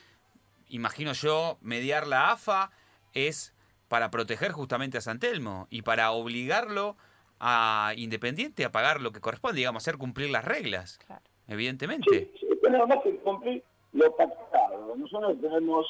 imagino 0.70 1.14
yo, 1.14 1.58
mediar 1.62 2.08
la 2.08 2.32
AFA 2.32 2.72
es 3.14 3.54
para 3.88 4.12
proteger 4.12 4.52
justamente 4.52 4.98
a 4.98 5.02
San 5.02 5.20
Telmo 5.20 5.68
y 5.70 5.82
para 5.82 6.12
obligarlo 6.12 6.96
a 7.40 7.94
Independiente 7.96 8.66
a 8.66 8.72
pagar 8.72 9.02
lo 9.02 9.12
que 9.12 9.20
corresponde, 9.20 9.58
digamos, 9.58 9.84
hacer 9.84 9.98
cumplir 9.98 10.30
las 10.30 10.46
reglas. 10.46 11.00
Evidentemente. 11.48 12.32
Sí, 12.40 12.40
sí, 12.40 12.48
nada 12.70 12.86
más 12.86 13.00
que 13.04 13.16
cumplir 13.18 13.64
lo 13.94 14.16
pactado. 14.16 14.96
Nosotros 14.96 15.42
tenemos 15.42 15.88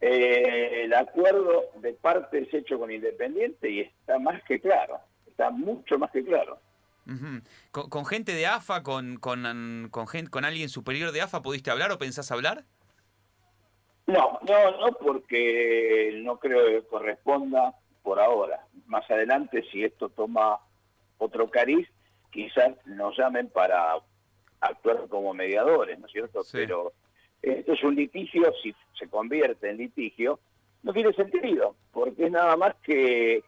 eh, 0.00 0.84
el 0.84 0.94
acuerdo 0.94 1.64
de 1.76 1.92
partes 1.92 2.52
hecho 2.52 2.78
con 2.78 2.90
Independiente 2.90 3.70
y 3.70 3.80
está 3.80 4.18
más 4.18 4.42
que 4.44 4.60
claro, 4.60 4.98
está 5.26 5.50
mucho 5.50 5.98
más 5.98 6.10
que 6.10 6.24
claro. 6.24 6.58
¿Con, 7.72 8.06
gente 8.06 8.32
de 8.32 8.46
AFA, 8.46 8.82
con, 8.82 9.16
con, 9.16 9.88
con, 9.90 10.06
con 10.06 10.44
alguien 10.44 10.68
superior 10.68 11.10
de 11.10 11.22
AFA, 11.22 11.42
pudiste 11.42 11.70
hablar 11.70 11.90
o 11.90 11.98
pensás 11.98 12.30
hablar? 12.30 12.64
No, 14.06 14.38
no, 14.42 14.70
no, 14.78 14.92
porque 14.92 16.20
no 16.22 16.38
creo 16.38 16.66
que 16.66 16.86
corresponda 16.86 17.74
por 18.02 18.20
ahora. 18.20 18.66
Más 18.86 19.08
adelante, 19.10 19.64
si 19.70 19.84
esto 19.84 20.08
toma 20.08 20.58
otro 21.18 21.50
cariz, 21.50 21.88
quizás 22.30 22.74
nos 22.86 23.16
llamen 23.16 23.48
para 23.48 23.96
actuar 24.60 25.08
como 25.08 25.34
mediadores, 25.34 25.98
¿no 25.98 26.06
es 26.06 26.12
cierto? 26.12 26.42
Pero 26.52 26.92
esto 27.42 27.72
es 27.72 27.82
un 27.82 27.94
litigio, 27.94 28.52
si 28.62 28.74
se 28.98 29.08
convierte 29.08 29.70
en 29.70 29.78
litigio, 29.78 30.40
no 30.82 30.92
tiene 30.92 31.12
sentido, 31.12 31.76
porque 31.92 32.26
es 32.26 32.30
nada 32.30 32.56
más 32.56 32.74
que 32.82 33.42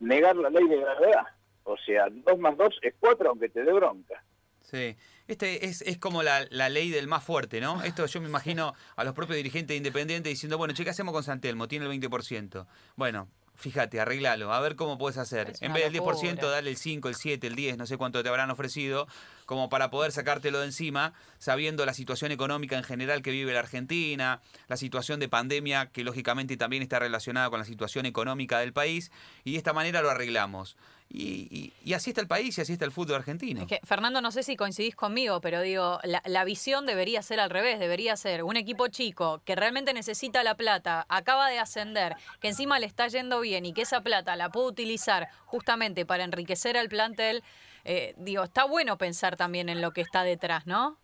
negar 0.00 0.36
la 0.36 0.50
ley 0.50 0.66
de 0.68 0.78
gravedad. 0.78 1.26
O 1.64 1.76
sea, 1.76 2.08
dos 2.10 2.38
más 2.38 2.56
dos 2.56 2.78
es 2.82 2.94
cuatro, 2.98 3.30
aunque 3.30 3.48
te 3.48 3.62
dé 3.62 3.72
bronca. 3.72 4.22
Sí, 4.62 4.96
este 5.26 5.66
es, 5.66 5.82
es 5.82 5.98
como 5.98 6.22
la, 6.22 6.46
la, 6.50 6.68
ley 6.68 6.90
del 6.90 7.08
más 7.08 7.24
fuerte, 7.24 7.60
¿no? 7.60 7.82
Esto 7.82 8.06
yo 8.06 8.20
me 8.20 8.28
imagino 8.28 8.74
a 8.94 9.04
los 9.04 9.14
propios 9.14 9.36
dirigentes 9.36 9.76
independientes 9.76 10.30
diciendo, 10.30 10.58
bueno, 10.58 10.74
che, 10.74 10.84
¿qué 10.84 10.90
hacemos 10.90 11.12
con 11.12 11.24
Santelmo? 11.24 11.66
Tiene 11.66 11.86
el 11.86 12.00
20%. 12.00 12.66
Bueno, 12.94 13.28
fíjate, 13.60 14.00
arreglalo, 14.00 14.52
a 14.52 14.60
ver 14.60 14.74
cómo 14.74 14.96
puedes 14.96 15.18
hacer. 15.18 15.52
En 15.60 15.72
vez 15.72 15.84
del 15.84 16.00
10%, 16.00 16.50
dale 16.50 16.70
el 16.70 16.76
5, 16.76 17.08
el 17.08 17.14
7, 17.14 17.46
el 17.46 17.54
10, 17.54 17.76
no 17.76 17.86
sé 17.86 17.98
cuánto 17.98 18.22
te 18.22 18.28
habrán 18.28 18.50
ofrecido, 18.50 19.06
como 19.44 19.68
para 19.68 19.90
poder 19.90 20.12
sacártelo 20.12 20.60
de 20.60 20.66
encima, 20.66 21.12
sabiendo 21.38 21.84
la 21.84 21.92
situación 21.92 22.32
económica 22.32 22.76
en 22.78 22.84
general 22.84 23.22
que 23.22 23.30
vive 23.30 23.52
la 23.52 23.60
Argentina, 23.60 24.40
la 24.68 24.76
situación 24.76 25.20
de 25.20 25.28
pandemia 25.28 25.86
que 25.86 26.04
lógicamente 26.04 26.56
también 26.56 26.82
está 26.82 26.98
relacionada 26.98 27.50
con 27.50 27.58
la 27.58 27.66
situación 27.66 28.06
económica 28.06 28.58
del 28.60 28.72
país, 28.72 29.12
y 29.44 29.52
de 29.52 29.58
esta 29.58 29.74
manera 29.74 30.00
lo 30.00 30.10
arreglamos. 30.10 30.76
Y, 31.12 31.72
así 31.92 32.10
está 32.10 32.20
el 32.20 32.28
país 32.28 32.56
y 32.56 32.60
así 32.60 32.74
está 32.74 32.84
el 32.84 32.92
fútbol 32.92 33.16
argentino. 33.16 33.66
Fernando, 33.82 34.20
no 34.20 34.30
sé 34.30 34.44
si 34.44 34.54
coincidís 34.54 34.94
conmigo, 34.94 35.40
pero 35.40 35.60
digo, 35.60 35.98
la, 36.04 36.22
la, 36.24 36.44
visión 36.44 36.86
debería 36.86 37.20
ser 37.20 37.40
al 37.40 37.50
revés, 37.50 37.80
debería 37.80 38.16
ser 38.16 38.44
un 38.44 38.56
equipo 38.56 38.86
chico 38.86 39.40
que 39.44 39.56
realmente 39.56 39.92
necesita 39.92 40.44
la 40.44 40.54
plata, 40.56 41.06
acaba 41.08 41.48
de 41.48 41.58
ascender, 41.58 42.14
que 42.40 42.48
encima 42.48 42.78
le 42.78 42.86
está 42.86 43.08
yendo 43.08 43.40
bien 43.40 43.66
y 43.66 43.72
que 43.72 43.82
esa 43.82 44.02
plata 44.02 44.36
la 44.36 44.50
puede 44.50 44.68
utilizar 44.68 45.28
justamente 45.46 46.06
para 46.06 46.22
enriquecer 46.22 46.76
al 46.76 46.88
plantel. 46.88 47.42
Eh, 47.84 48.14
digo, 48.16 48.44
está 48.44 48.64
bueno 48.64 48.96
pensar 48.96 49.36
también 49.36 49.68
en 49.68 49.80
lo 49.80 49.90
que 49.90 50.02
está 50.02 50.22
detrás, 50.22 50.66
¿no? 50.68 50.96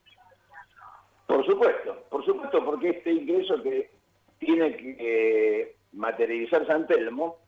Por 1.27 1.45
supuesto, 1.45 2.05
por 2.11 2.25
supuesto, 2.25 2.65
porque 2.65 2.91
este 2.91 3.13
ingreso 3.13 3.61
que 3.61 3.91
tiene 4.39 4.77
que 4.77 4.97
eh, 5.01 5.77
materializar 5.93 6.65
San 6.69 6.87
Telmo 6.87 7.39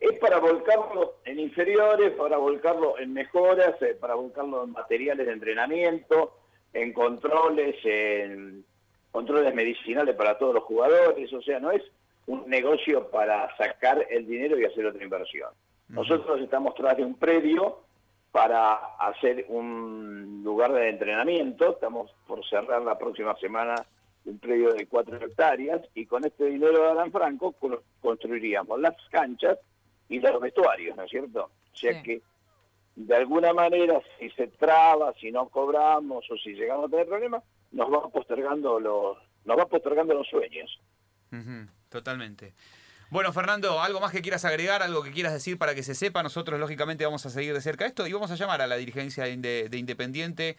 es 0.00 0.18
para 0.18 0.38
volcarlo 0.38 1.16
en 1.24 1.40
inferiores, 1.40 2.12
para 2.12 2.36
volcarlo 2.36 2.98
en 2.98 3.12
mejoras, 3.12 3.80
eh, 3.80 3.96
para 3.98 4.14
volcarlo 4.14 4.64
en 4.64 4.72
materiales 4.72 5.26
de 5.26 5.32
entrenamiento, 5.32 6.38
en 6.72 6.92
controles, 6.92 7.76
en 7.84 8.64
controles 9.10 9.54
medicinales 9.54 10.14
para 10.14 10.36
todos 10.36 10.54
los 10.54 10.64
jugadores, 10.64 11.32
o 11.32 11.40
sea, 11.40 11.58
no 11.58 11.70
es 11.70 11.82
un 12.26 12.48
negocio 12.48 13.08
para 13.10 13.56
sacar 13.56 14.06
el 14.10 14.26
dinero 14.26 14.58
y 14.58 14.64
hacer 14.64 14.84
otra 14.84 15.02
inversión. 15.02 15.50
Nosotros 15.88 16.40
estamos 16.40 16.74
tras 16.74 16.96
de 16.96 17.04
un 17.04 17.14
predio 17.14 17.80
para 18.32 18.74
hacer 18.98 19.46
un 19.48 20.42
lugar 20.44 20.72
de 20.72 20.90
entrenamiento, 20.90 21.70
estamos 21.70 22.12
por 22.26 22.46
cerrar 22.46 22.82
la 22.82 22.98
próxima 22.98 23.34
semana 23.36 23.76
un 24.26 24.38
predio 24.38 24.74
de 24.74 24.86
cuatro 24.86 25.16
hectáreas 25.16 25.80
y 25.94 26.04
con 26.06 26.24
este 26.24 26.46
dinero 26.46 26.82
de 26.82 26.90
Alan 26.90 27.12
Franco 27.12 27.54
construiríamos 28.02 28.80
las 28.80 28.96
canchas 29.10 29.58
y 30.08 30.20
los 30.20 30.40
vestuarios, 30.40 30.96
¿no 30.96 31.04
es 31.04 31.10
cierto? 31.10 31.50
O 31.72 31.76
sea 31.76 32.02
que 32.02 32.22
de 32.96 33.14
alguna 33.14 33.52
manera 33.52 34.00
si 34.18 34.30
se 34.30 34.46
traba, 34.48 35.12
si 35.20 35.30
no 35.30 35.48
cobramos 35.48 36.24
o 36.30 36.36
si 36.36 36.54
llegamos 36.54 36.86
a 36.86 36.88
tener 36.88 37.06
problemas, 37.06 37.42
nos 37.72 37.92
va 37.92 38.08
postergando 38.08 38.80
los, 38.80 39.18
nos 39.44 39.58
va 39.58 39.66
postergando 39.66 40.14
los 40.14 40.26
sueños. 40.28 40.80
totalmente. 41.90 42.54
Bueno, 43.10 43.32
Fernando, 43.32 43.80
¿algo 43.80 44.00
más 44.00 44.10
que 44.10 44.22
quieras 44.22 44.44
agregar? 44.44 44.82
¿Algo 44.82 45.02
que 45.02 45.12
quieras 45.12 45.32
decir 45.32 45.58
para 45.58 45.74
que 45.74 45.82
se 45.82 45.94
sepa? 45.94 46.22
Nosotros, 46.22 46.58
lógicamente, 46.58 47.04
vamos 47.04 47.24
a 47.24 47.30
seguir 47.30 47.54
de 47.54 47.60
cerca 47.60 47.86
esto 47.86 48.06
y 48.06 48.12
vamos 48.12 48.30
a 48.30 48.34
llamar 48.34 48.62
a 48.62 48.66
la 48.66 48.76
dirigencia 48.76 49.24
de, 49.24 49.68
Independiente 49.72 50.56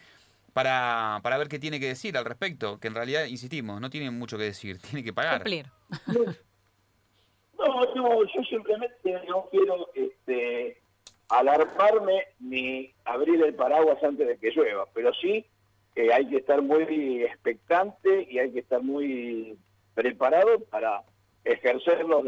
para, 0.54 1.20
para, 1.22 1.36
ver 1.36 1.48
qué 1.48 1.58
tiene 1.58 1.78
que 1.78 1.88
decir 1.88 2.16
al 2.16 2.24
respecto, 2.24 2.78
que 2.80 2.88
en 2.88 2.94
realidad, 2.94 3.26
insistimos, 3.26 3.80
no 3.80 3.90
tiene 3.90 4.10
mucho 4.10 4.38
que 4.38 4.44
decir, 4.44 4.78
tiene 4.90 5.04
que 5.04 5.12
pagar. 5.12 5.42
Cumplir. 5.42 5.66
No, 7.58 8.24
yo 8.24 8.44
simplemente 8.44 9.20
no 9.28 9.48
quiero 9.50 9.88
este, 9.94 10.80
alarmarme 11.28 12.28
ni 12.40 12.92
abrir 13.04 13.42
el 13.42 13.54
paraguas 13.54 14.02
antes 14.02 14.26
de 14.26 14.38
que 14.38 14.50
llueva, 14.50 14.86
pero 14.94 15.12
sí 15.14 15.44
que 15.94 16.12
hay 16.12 16.28
que 16.28 16.36
estar 16.36 16.62
muy 16.62 17.24
expectante 17.24 18.28
y 18.30 18.38
hay 18.38 18.52
que 18.52 18.60
estar 18.60 18.82
muy 18.82 19.58
preparado 19.94 20.60
para 20.70 21.02
ejercer 21.44 22.04
los 22.04 22.24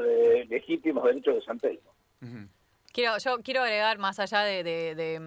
legítimos 0.49 1.05
derechos 1.05 1.37
de 1.37 1.43
San 1.43 1.61
Telmo. 1.61 1.93
Quiero, 2.93 3.19
yo 3.19 3.39
quiero 3.45 3.63
agregar, 3.63 3.99
más 3.99 4.19
allá 4.19 4.41
de, 4.41 4.65
de, 4.65 5.21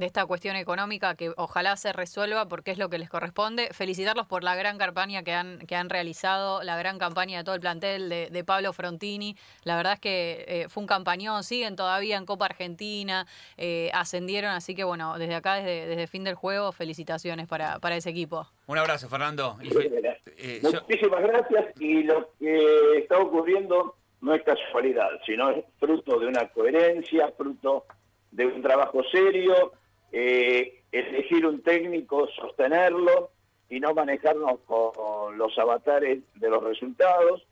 esta 0.00 0.24
cuestión 0.26 0.54
económica, 0.54 1.16
que 1.16 1.32
ojalá 1.36 1.76
se 1.76 1.92
resuelva 1.92 2.46
porque 2.46 2.70
es 2.70 2.78
lo 2.78 2.88
que 2.88 2.98
les 2.98 3.10
corresponde, 3.10 3.70
felicitarlos 3.72 4.28
por 4.28 4.44
la 4.44 4.54
gran 4.54 4.78
campaña 4.78 5.24
que 5.24 5.32
han, 5.32 5.58
que 5.66 5.74
han 5.74 5.90
realizado, 5.90 6.62
la 6.62 6.76
gran 6.76 6.98
campaña 6.98 7.38
de 7.38 7.44
todo 7.44 7.56
el 7.56 7.60
plantel 7.60 8.08
de, 8.08 8.44
Pablo 8.44 8.72
Frontini. 8.72 9.36
La 9.64 9.76
verdad 9.76 9.94
es 9.94 10.00
que 10.00 10.44
eh, 10.46 10.68
fue 10.68 10.80
un 10.82 10.86
campañón, 10.86 11.42
siguen 11.42 11.74
todavía 11.74 12.16
en 12.16 12.24
Copa 12.24 12.44
Argentina, 12.44 13.26
eh, 13.56 13.90
ascendieron, 13.94 14.52
así 14.52 14.76
que 14.76 14.84
bueno, 14.84 15.18
desde 15.18 15.34
acá, 15.34 15.54
desde, 15.54 15.86
desde 15.86 16.06
fin 16.06 16.22
del 16.22 16.36
juego, 16.36 16.70
felicitaciones 16.70 17.48
para, 17.48 17.80
para 17.80 17.96
ese 17.96 18.10
equipo. 18.10 18.46
Un 18.68 18.78
abrazo, 18.78 19.08
Fernando. 19.08 19.58
Eh, 20.36 20.60
yo- 20.62 20.82
Muchísimas 20.88 21.22
gracias 21.22 21.66
y 21.80 22.04
lo 22.04 22.30
que 22.38 22.98
está 22.98 23.18
ocurriendo 23.18 23.96
no 24.20 24.34
es 24.34 24.42
casualidad, 24.42 25.10
sino 25.24 25.50
es 25.50 25.64
fruto 25.78 26.18
de 26.18 26.26
una 26.26 26.48
coherencia, 26.48 27.32
fruto 27.36 27.84
de 28.30 28.46
un 28.46 28.62
trabajo 28.62 29.02
serio, 29.10 29.72
eh, 30.12 30.82
elegir 30.90 31.46
un 31.46 31.62
técnico, 31.62 32.26
sostenerlo 32.28 33.30
y 33.68 33.80
no 33.80 33.94
manejarnos 33.94 34.60
con 34.66 35.36
los 35.36 35.58
avatares 35.58 36.20
de 36.34 36.48
los 36.50 36.62
resultados. 36.64 37.46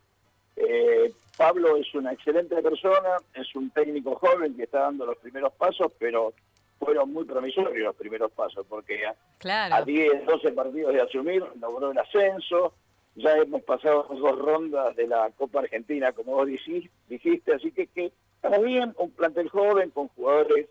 Eh, 0.55 1.13
Pablo 1.37 1.77
es 1.77 1.93
una 1.93 2.13
excelente 2.13 2.61
persona, 2.63 3.17
es 3.33 3.55
un 3.55 3.69
técnico 3.69 4.15
joven 4.15 4.55
que 4.55 4.63
está 4.63 4.79
dando 4.81 5.05
los 5.05 5.17
primeros 5.17 5.53
pasos, 5.53 5.91
pero 5.99 6.33
fueron 6.79 7.13
muy 7.13 7.25
promisorios 7.25 7.85
los 7.85 7.95
primeros 7.95 8.31
pasos, 8.31 8.65
porque 8.67 9.05
a, 9.05 9.11
a 9.11 9.15
Claro. 9.37 9.85
10, 9.85 10.25
12 10.25 10.51
partidos 10.53 10.93
de 10.93 11.01
asumir, 11.01 11.43
logró 11.59 11.91
el 11.91 11.97
ascenso, 11.99 12.73
ya 13.17 13.31
hemos 13.35 13.63
pasado 13.63 14.07
dos 14.09 14.37
rondas 14.37 14.95
de 14.95 15.07
la 15.07 15.31
Copa 15.31 15.61
Argentina, 15.61 16.11
como 16.11 16.33
vos 16.33 16.47
dijiste, 16.47 17.53
así 17.53 17.71
que, 17.71 17.87
que 17.87 18.11
estamos 18.35 18.63
bien, 18.63 18.93
un 18.97 19.11
plantel 19.11 19.49
joven, 19.49 19.89
con 19.89 20.07
jugadores 20.09 20.67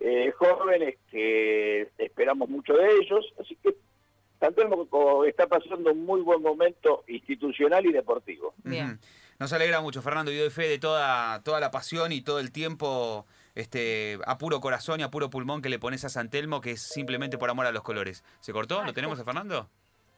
eh, 0.00 0.32
jóvenes 0.36 0.96
que 1.10 1.88
esperamos 1.98 2.48
mucho 2.48 2.72
de 2.72 2.90
ellos, 2.96 3.34
así 3.38 3.54
que 3.62 3.76
San 4.40 4.54
Telmo 4.54 4.88
está 5.26 5.46
pasando 5.46 5.92
un 5.92 6.06
muy 6.06 6.22
buen 6.22 6.40
momento 6.40 7.04
institucional 7.06 7.84
y 7.84 7.92
deportivo. 7.92 8.54
Bien. 8.64 8.98
Nos 9.38 9.52
alegra 9.52 9.82
mucho, 9.82 10.00
Fernando, 10.00 10.32
y 10.32 10.38
doy 10.38 10.50
fe 10.50 10.68
de 10.68 10.78
toda, 10.78 11.42
toda 11.42 11.60
la 11.60 11.70
pasión 11.70 12.12
y 12.12 12.22
todo 12.22 12.40
el 12.40 12.50
tiempo 12.50 13.26
este, 13.54 14.18
a 14.24 14.38
puro 14.38 14.60
corazón 14.60 15.00
y 15.00 15.02
a 15.02 15.10
puro 15.10 15.28
pulmón 15.28 15.60
que 15.60 15.68
le 15.68 15.78
pones 15.78 16.04
a 16.06 16.08
San 16.08 16.30
Telmo, 16.30 16.62
que 16.62 16.72
es 16.72 16.82
simplemente 16.82 17.36
por 17.36 17.50
amor 17.50 17.66
a 17.66 17.72
los 17.72 17.82
colores. 17.82 18.24
¿Se 18.40 18.52
cortó? 18.52 18.82
¿Lo 18.84 18.94
tenemos 18.94 19.20
a 19.20 19.24
Fernando? 19.24 19.68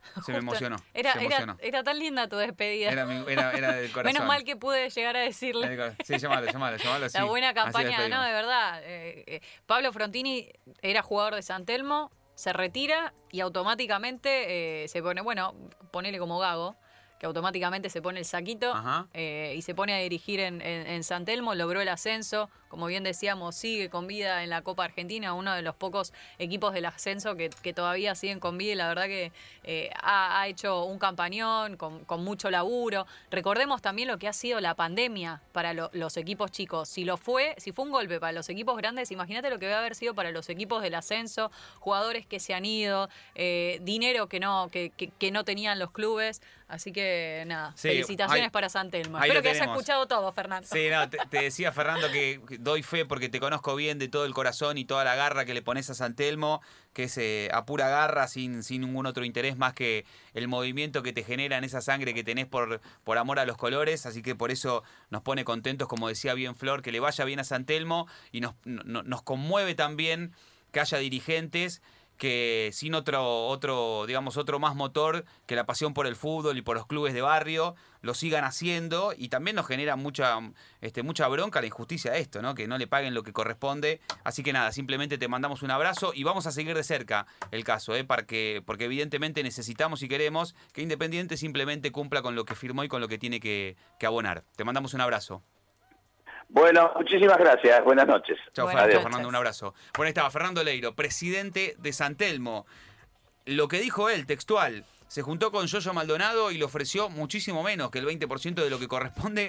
Se 0.26 0.32
me 0.32 0.38
emocionó. 0.38 0.76
Era, 0.94 1.12
se 1.12 1.18
era, 1.18 1.26
emocionó. 1.26 1.56
era 1.61 1.82
tan 1.82 1.99
linda 1.99 2.28
tu 2.28 2.37
despedida. 2.37 2.90
Era, 2.90 3.06
mi- 3.06 3.25
era- 3.32 3.52
era 3.52 3.73
del 3.73 3.90
corazón. 3.92 4.12
Menos 4.12 4.26
mal 4.28 4.44
que 4.44 4.56
pude 4.56 4.90
llegar 4.90 5.16
a 5.16 5.21
decirle. 5.21 5.94
Sí, 6.04 6.18
llamalo, 6.18 6.47
llamalo, 6.50 6.76
llamalo. 6.76 7.06
La 7.12 7.25
buena 7.25 7.54
campaña, 7.54 8.09
no, 8.09 8.23
de 8.23 8.32
verdad. 8.32 8.80
eh, 8.85 9.25
eh, 9.26 9.40
Pablo 9.66 9.92
Frontini 9.92 10.49
era 10.82 11.02
jugador 11.02 11.35
de 11.35 11.42
San 11.42 11.64
Telmo, 11.64 12.11
se 12.35 12.52
retira 12.52 13.12
y 13.30 13.40
automáticamente 13.40 14.85
eh, 14.85 14.88
se 14.88 15.02
pone, 15.02 15.21
bueno, 15.21 15.54
ponele 15.90 16.18
como 16.18 16.38
Gago, 16.38 16.76
que 17.18 17.26
automáticamente 17.26 17.88
se 17.90 18.02
pone 18.02 18.18
el 18.18 18.25
saquito 18.25 18.75
eh, 19.14 19.54
y 19.56 19.62
se 19.62 19.75
pone 19.75 19.94
a 19.94 19.99
dirigir 19.99 20.40
en, 20.40 20.61
en- 20.61 20.87
en 20.87 21.04
San 21.04 21.25
Telmo, 21.25 21.54
logró 21.54 21.80
el 21.80 21.88
ascenso, 21.88 22.50
como 22.73 22.87
bien 22.87 23.05
decíamos, 23.05 23.55
sigue 23.55 23.91
con 23.91 24.07
vida 24.07 24.43
en 24.43 24.49
la 24.49 24.62
Copa 24.62 24.85
Argentina, 24.85 25.35
uno 25.35 25.52
de 25.55 25.61
los 25.61 25.75
pocos 25.75 26.14
equipos 26.38 26.73
del 26.73 26.87
ascenso 26.87 27.37
que, 27.37 27.50
que 27.50 27.75
todavía 27.75 28.14
siguen 28.14 28.41
con 28.41 28.57
vida 28.57 28.73
y 28.73 28.76
la 28.76 28.88
verdad 28.88 29.05
que 29.05 29.31
eh, 29.62 29.91
ha, 30.02 30.41
ha 30.41 30.49
hecho 30.49 30.85
un 30.85 30.99
campañón 30.99 31.76
con, 31.76 32.07
con 32.07 32.25
mucho 32.25 32.50
laburo. 32.50 33.07
Recordemos 33.31 33.83
también 33.83 34.09
lo 34.09 34.17
que 34.19 34.26
ha 34.26 34.33
sido 34.33 34.59
la 34.61 34.75
pandemia 34.75 35.43
para 35.52 35.75
lo- 35.75 35.91
los 35.93 36.17
equipos 36.17 36.50
chicos. 36.50 36.88
Si 36.88 37.05
lo 37.05 37.19
fue, 37.19 37.55
si 37.59 37.73
fue 37.73 37.85
un 37.85 37.91
golpe 37.91 38.19
para 38.19 38.33
los 38.33 38.49
equipos 38.49 38.75
grandes, 38.79 39.11
imagínate 39.11 39.50
lo 39.50 39.59
que 39.59 39.67
debe 39.67 39.76
haber 39.79 39.95
sido 39.95 40.14
para 40.14 40.31
los 40.31 40.49
equipos 40.49 40.83
del 40.83 40.95
ascenso, 40.95 41.52
jugadores 41.79 42.25
que 42.26 42.41
se 42.41 42.55
han 42.55 42.64
ido, 42.64 43.11
eh, 43.35 43.81
dinero 43.83 44.29
que 44.29 44.41
no, 44.41 44.71
que, 44.73 44.88
que- 44.97 45.11
que 45.11 45.31
no 45.31 45.45
tenían 45.45 45.79
los 45.79 45.91
clubes. 45.91 46.41
Así 46.69 46.91
que 46.91 47.45
nada, 47.47 47.73
Sí, 47.76 47.88
felicitaciones 47.88 48.45
ahí- 48.45 48.50
para 48.50 48.71
San 48.71 48.91
Telmo. 48.91 49.19
ahí 49.19 49.25
Espero 49.25 49.43
que 49.43 49.50
haya 49.50 49.59
tenemos. 49.61 49.76
escuchado 49.76 50.07
todo, 50.07 50.33
Fernando. 50.33 50.67
Sí, 50.73 50.88
no, 50.91 51.07
te, 51.11 51.19
te 51.29 51.43
decía 51.43 51.71
Fernando 51.71 52.11
que 52.11 52.41
doy 52.62 52.83
fe 52.83 53.04
porque 53.04 53.28
te 53.28 53.40
conozco 53.40 53.75
bien 53.75 53.99
de 53.99 54.09
todo 54.09 54.25
el 54.25 54.35
corazón 54.35 54.78
y 54.78 54.85
toda 54.85 55.04
la 55.04 55.14
garra 55.14 55.45
que 55.45 55.54
le 55.54 55.62
pones 55.62 55.90
a 55.90 55.95
San 55.95 56.14
Telmo, 56.14 56.61
que 56.92 57.04
es 57.04 57.19
eh, 57.19 57.49
a 57.52 57.64
pura 57.64 57.88
garra, 57.88 58.28
sin, 58.28 58.62
sin 58.62 58.83
ningún 58.83 59.07
otro 59.07 59.25
interés 59.25 59.57
más 59.57 59.73
que 59.75 60.04
el 60.35 60.49
movimiento 60.49 61.02
que 61.02 61.12
te 61.12 61.25
genera 61.25 61.59
en 61.59 61.64
esa 61.64 61.81
sangre 61.81 62.14
que 62.14 62.25
tenés 62.25 62.47
por, 62.47 62.81
por 63.04 63.19
amor 63.19 63.38
a 63.38 63.47
los 63.47 63.57
colores. 63.57 64.07
Así 64.07 64.23
que 64.23 64.35
por 64.35 64.50
eso 64.50 64.83
nos 65.11 65.23
pone 65.23 65.45
contentos, 65.45 65.88
como 65.88 66.09
decía 66.09 66.35
bien 66.35 66.54
Flor, 66.54 66.83
que 66.83 66.92
le 66.92 67.00
vaya 67.00 67.25
bien 67.25 67.40
a 67.40 67.45
San 67.45 67.64
Telmo 67.64 68.07
y 68.31 68.40
nos, 68.40 68.54
no- 68.64 69.02
nos 69.02 69.23
conmueve 69.23 69.75
también 69.75 70.33
que 70.70 70.81
haya 70.81 70.98
dirigentes 70.98 71.83
que 72.16 72.70
sin 72.72 72.94
otro, 72.94 73.46
otro, 73.46 74.05
digamos, 74.07 74.37
otro 74.37 74.59
más 74.59 74.75
motor 74.77 75.25
que 75.46 75.57
la 75.57 75.66
pasión 75.66 75.92
por 75.94 76.07
el 76.07 76.14
fútbol 76.16 76.57
y 76.59 76.62
por 76.62 76.77
los 76.77 76.87
clubes 76.87 77.14
de 77.14 77.20
barrio, 77.20 77.75
lo 78.01 78.14
sigan 78.14 78.44
haciendo 78.44 79.12
y 79.16 79.29
también 79.29 79.57
nos 79.57 79.66
genera 79.66 79.96
mucha, 79.96 80.38
este, 80.81 81.03
mucha 81.03 81.27
bronca 81.29 81.61
la 81.61 81.66
injusticia 81.66 82.12
de 82.12 82.20
esto, 82.20 82.42
¿no? 82.42 82.55
Que 82.55 82.68
no 82.68 82.79
le 82.79 82.87
paguen 82.87 83.14
lo 83.14 83.22
que 83.22 83.33
corresponde. 83.33 84.01
Así 84.25 84.42
que 84.42 84.53
nada, 84.53 84.72
simplemente 84.72 85.18
te 85.18 85.29
mandamos 85.29 85.62
un 85.62 85.70
abrazo 85.70 86.12
y 86.14 86.22
vamos 86.25 86.46
a 86.46 86.53
seguir 86.53 86.77
de 86.77 86.85
cerca 86.85 87.27
el 87.51 87.64
caso, 87.64 87.94
¿eh? 87.96 88.05
Para 88.05 88.25
que- 88.27 88.62
porque 88.64 88.85
evidentemente 88.85 89.42
necesitamos 89.42 90.03
y 90.03 90.09
queremos 90.09 90.55
que 90.72 90.83
Independiente 90.83 91.37
simplemente 91.37 91.92
cumpla 91.92 92.22
con 92.22 92.35
lo 92.35 92.44
que 92.44 92.55
firmó 92.55 92.83
y 92.85 92.88
con 92.88 93.01
lo 93.01 93.09
que 93.09 93.18
tiene 93.18 93.40
que, 93.40 93.77
que 93.98 94.07
abonar. 94.07 94.44
Te 94.57 94.64
mandamos 94.64 94.94
un 94.94 95.01
abrazo. 95.01 95.42
Bueno, 96.53 96.93
muchísimas 96.97 97.38
gracias, 97.38 97.83
buenas 97.83 98.07
noches. 98.07 98.38
Chao, 98.53 98.67
Buenas 98.67 98.83
Fernando, 98.83 98.87
noches. 98.88 99.03
Fernando, 99.03 99.29
un 99.29 99.35
abrazo. 99.35 99.75
Ahí 99.99 100.09
estaba 100.09 100.31
Fernando 100.31 100.62
Leiro, 100.62 100.95
presidente 100.95 101.75
de 101.79 101.93
San 101.95 102.15
Telmo. 102.15 102.67
Lo 103.47 103.69
que 103.69 103.81
dijo 103.81 104.11
él, 104.11 104.27
textual, 104.27 104.85
se 105.09 105.23
juntó 105.23 105.51
con 105.51 105.67
Yoyo 105.67 105.95
Maldonado 105.95 106.51
y 106.51 106.59
le 106.59 106.65
ofreció 106.65 107.09
muchísimo 107.09 107.62
menos 107.62 107.91
que 107.91 108.01
el 108.01 108.07
20% 108.07 108.55
de 108.55 108.69
lo 108.69 108.79
que 108.79 108.87
corresponde 108.87 109.49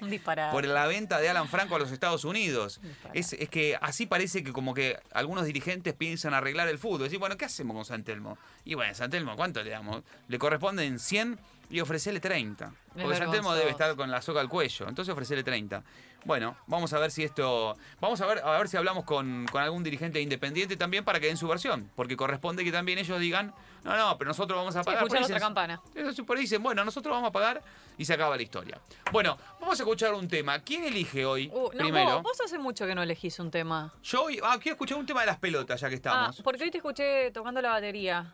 por 0.51 0.65
la 0.65 0.87
venta 0.87 1.19
de 1.19 1.27
Alan 1.27 1.49
Franco 1.49 1.75
a 1.75 1.79
los 1.79 1.91
Estados 1.91 2.23
Unidos. 2.23 2.79
Es, 3.13 3.33
es 3.33 3.49
que 3.49 3.77
así 3.81 4.05
parece 4.05 4.41
que 4.41 4.53
como 4.53 4.73
que 4.73 4.97
algunos 5.13 5.43
dirigentes 5.43 5.93
piensan 5.93 6.33
arreglar 6.33 6.69
el 6.69 6.79
fútbol. 6.79 7.03
Decir, 7.03 7.19
bueno, 7.19 7.35
¿qué 7.35 7.43
hacemos 7.45 7.75
con 7.75 7.83
San 7.83 8.05
Telmo? 8.05 8.37
Y 8.63 8.75
bueno, 8.75 8.95
San 8.95 9.11
Telmo, 9.11 9.35
¿cuánto 9.35 9.61
le 9.61 9.71
damos? 9.71 10.03
Le 10.29 10.39
corresponden 10.39 10.99
100 10.99 11.37
y 11.69 11.79
ofrecerle 11.81 12.19
30. 12.19 12.71
Porque 13.01 13.17
San 13.17 13.31
Telmo 13.31 13.53
debe 13.55 13.71
estar 13.71 13.95
con 13.95 14.09
la 14.11 14.21
soga 14.21 14.41
al 14.41 14.49
cuello. 14.49 14.87
Entonces 14.87 15.11
ofrecerle 15.11 15.43
30. 15.43 15.83
Bueno, 16.25 16.55
vamos 16.67 16.93
a 16.93 16.99
ver 16.99 17.11
si 17.11 17.23
esto. 17.23 17.75
Vamos 17.99 18.21
a 18.21 18.25
ver, 18.25 18.39
a 18.39 18.57
ver 18.57 18.69
si 18.69 18.77
hablamos 18.77 19.03
con, 19.03 19.45
con 19.51 19.61
algún 19.61 19.83
dirigente 19.83 20.21
independiente 20.21 20.77
también 20.77 21.03
para 21.03 21.19
que 21.19 21.27
den 21.27 21.37
su 21.37 21.47
versión. 21.47 21.91
Porque 21.95 22.15
corresponde 22.15 22.63
que 22.63 22.71
también 22.71 22.97
ellos 22.97 23.19
digan, 23.19 23.53
no, 23.83 23.97
no, 23.97 24.17
pero 24.17 24.29
nosotros 24.29 24.57
vamos 24.57 24.75
a 24.75 24.83
Sí, 24.83 24.85
pagar. 24.85 25.03
escuchar 25.03 25.23
otra 25.23 25.35
dicen- 25.35 25.41
campana. 25.41 25.81
sí, 26.15 26.21
por 26.23 26.37
ahí 26.37 26.43
dicen, 26.43 26.63
bueno, 26.63 26.85
nosotros 26.85 27.13
vamos 27.13 27.27
a 27.29 27.31
pagar 27.33 27.61
y 27.97 28.05
se 28.05 28.13
acaba 28.13 28.37
la 28.37 28.41
historia. 28.41 28.79
Bueno, 29.11 29.37
vamos 29.59 29.77
a 29.79 29.83
escuchar 29.83 30.13
un 30.13 30.27
tema. 30.29 30.59
¿Quién 30.59 30.85
elige 30.85 31.25
hoy 31.25 31.49
Uh, 31.53 31.63
no, 31.73 31.77
primero? 31.77 32.13
vos, 32.15 32.23
vos 32.23 32.41
hace 32.45 32.57
mucho 32.57 32.85
que 32.87 32.95
no 32.95 33.03
elegís 33.03 33.37
un 33.39 33.51
tema. 33.51 33.93
Yo 34.03 34.23
hoy, 34.23 34.39
ah, 34.43 34.57
quiero 34.61 34.75
escuchar 34.75 34.97
un 34.97 35.05
tema 35.05 35.21
de 35.21 35.27
las 35.27 35.39
pelotas, 35.39 35.81
ya 35.81 35.89
que 35.89 35.95
estamos. 35.95 36.39
Ah, 36.39 36.41
porque 36.43 36.63
hoy 36.63 36.71
te 36.71 36.77
escuché 36.77 37.31
tocando 37.31 37.61
la 37.61 37.71
batería. 37.71 38.33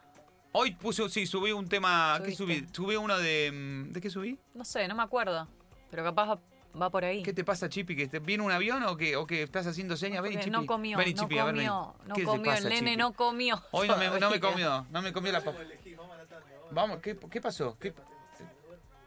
Hoy 0.52 0.72
puse, 0.76 1.08
sí, 1.10 1.26
subí 1.26 1.52
un 1.52 1.68
tema. 1.68 2.20
¿Qué 2.24 2.36
subí? 2.36 2.66
Subí 2.72 2.96
uno 2.96 3.18
de. 3.18 3.52
mm, 3.52 3.94
¿De 3.94 4.02
qué 4.02 4.10
subí? 4.10 4.38
No 4.54 4.64
sé, 4.66 4.88
no 4.88 4.96
me 4.96 5.04
acuerdo. 5.04 5.48
Pero 5.92 6.04
capaz 6.04 6.40
va, 6.80 6.86
va 6.86 6.90
por 6.90 7.04
ahí. 7.06 7.24
¿Qué 7.24 7.34
te 7.34 7.44
pasa, 7.44 7.68
Chipi? 7.70 7.96
¿Que 7.96 8.08
te- 8.08 8.20
viene 8.20 8.44
un 8.44 8.52
avión 8.52 8.84
o 8.84 8.96
que, 8.98 9.16
o 9.16 9.26
que 9.28 9.44
estás 9.44 9.68
haciendo 9.68 9.96
señas? 9.98 10.24
Chipi. 10.28 10.50
no 10.50 10.66
comió, 10.66 10.98
Vení, 10.98 11.14
no 11.14 11.24
Chipi, 11.24 11.38
a 11.38 11.46
ver, 11.46 11.56
vení. 11.56 11.68
comió, 11.68 11.96
no 12.06 12.16
¿Qué 12.16 12.22
te 12.22 12.26
comió, 12.28 12.46
pasa, 12.52 12.58
el 12.64 12.70
nene 12.70 12.80
Chipi? 12.92 12.98
no 12.98 13.14
comió. 13.14 13.64
Hoy 13.72 13.88
no 13.88 13.98
me, 13.98 14.06
no 14.08 14.12
me 14.14 14.20
todavía. 14.20 14.40
comió, 14.52 14.88
no 14.90 15.02
me 15.02 15.14
comió 15.14 15.32
la 15.32 15.42
papa. 15.44 15.60
Vamos, 16.72 17.00
¿qué, 17.00 17.18
qué 17.32 17.42
pasó? 17.42 17.78
¿Qué- 17.80 17.94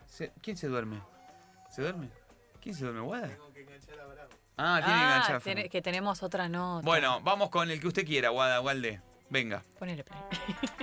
se- 0.06 0.32
¿Quién 0.42 0.56
se 0.56 0.66
duerme? 0.68 1.00
¿Se 1.70 1.82
duerme? 1.82 2.08
¿Quién 2.60 2.74
se 2.74 2.84
duerme, 2.84 3.00
Guada? 3.00 3.30
Ah, 4.58 4.80
tiene 4.84 4.98
que 4.98 5.04
Ah, 5.04 5.14
enganchar. 5.16 5.40
ten- 5.42 5.68
que 5.70 5.82
tenemos 5.82 6.22
otra 6.22 6.48
nota. 6.48 6.84
Bueno, 6.84 7.20
vamos 7.22 7.48
con 7.48 7.70
el 7.70 7.80
que 7.80 7.88
usted 7.88 8.04
quiera, 8.06 8.28
Guada, 8.28 8.60
Walde. 8.60 9.00
Venga. 9.30 9.62
Ponele 9.78 10.04
play. 10.04 10.20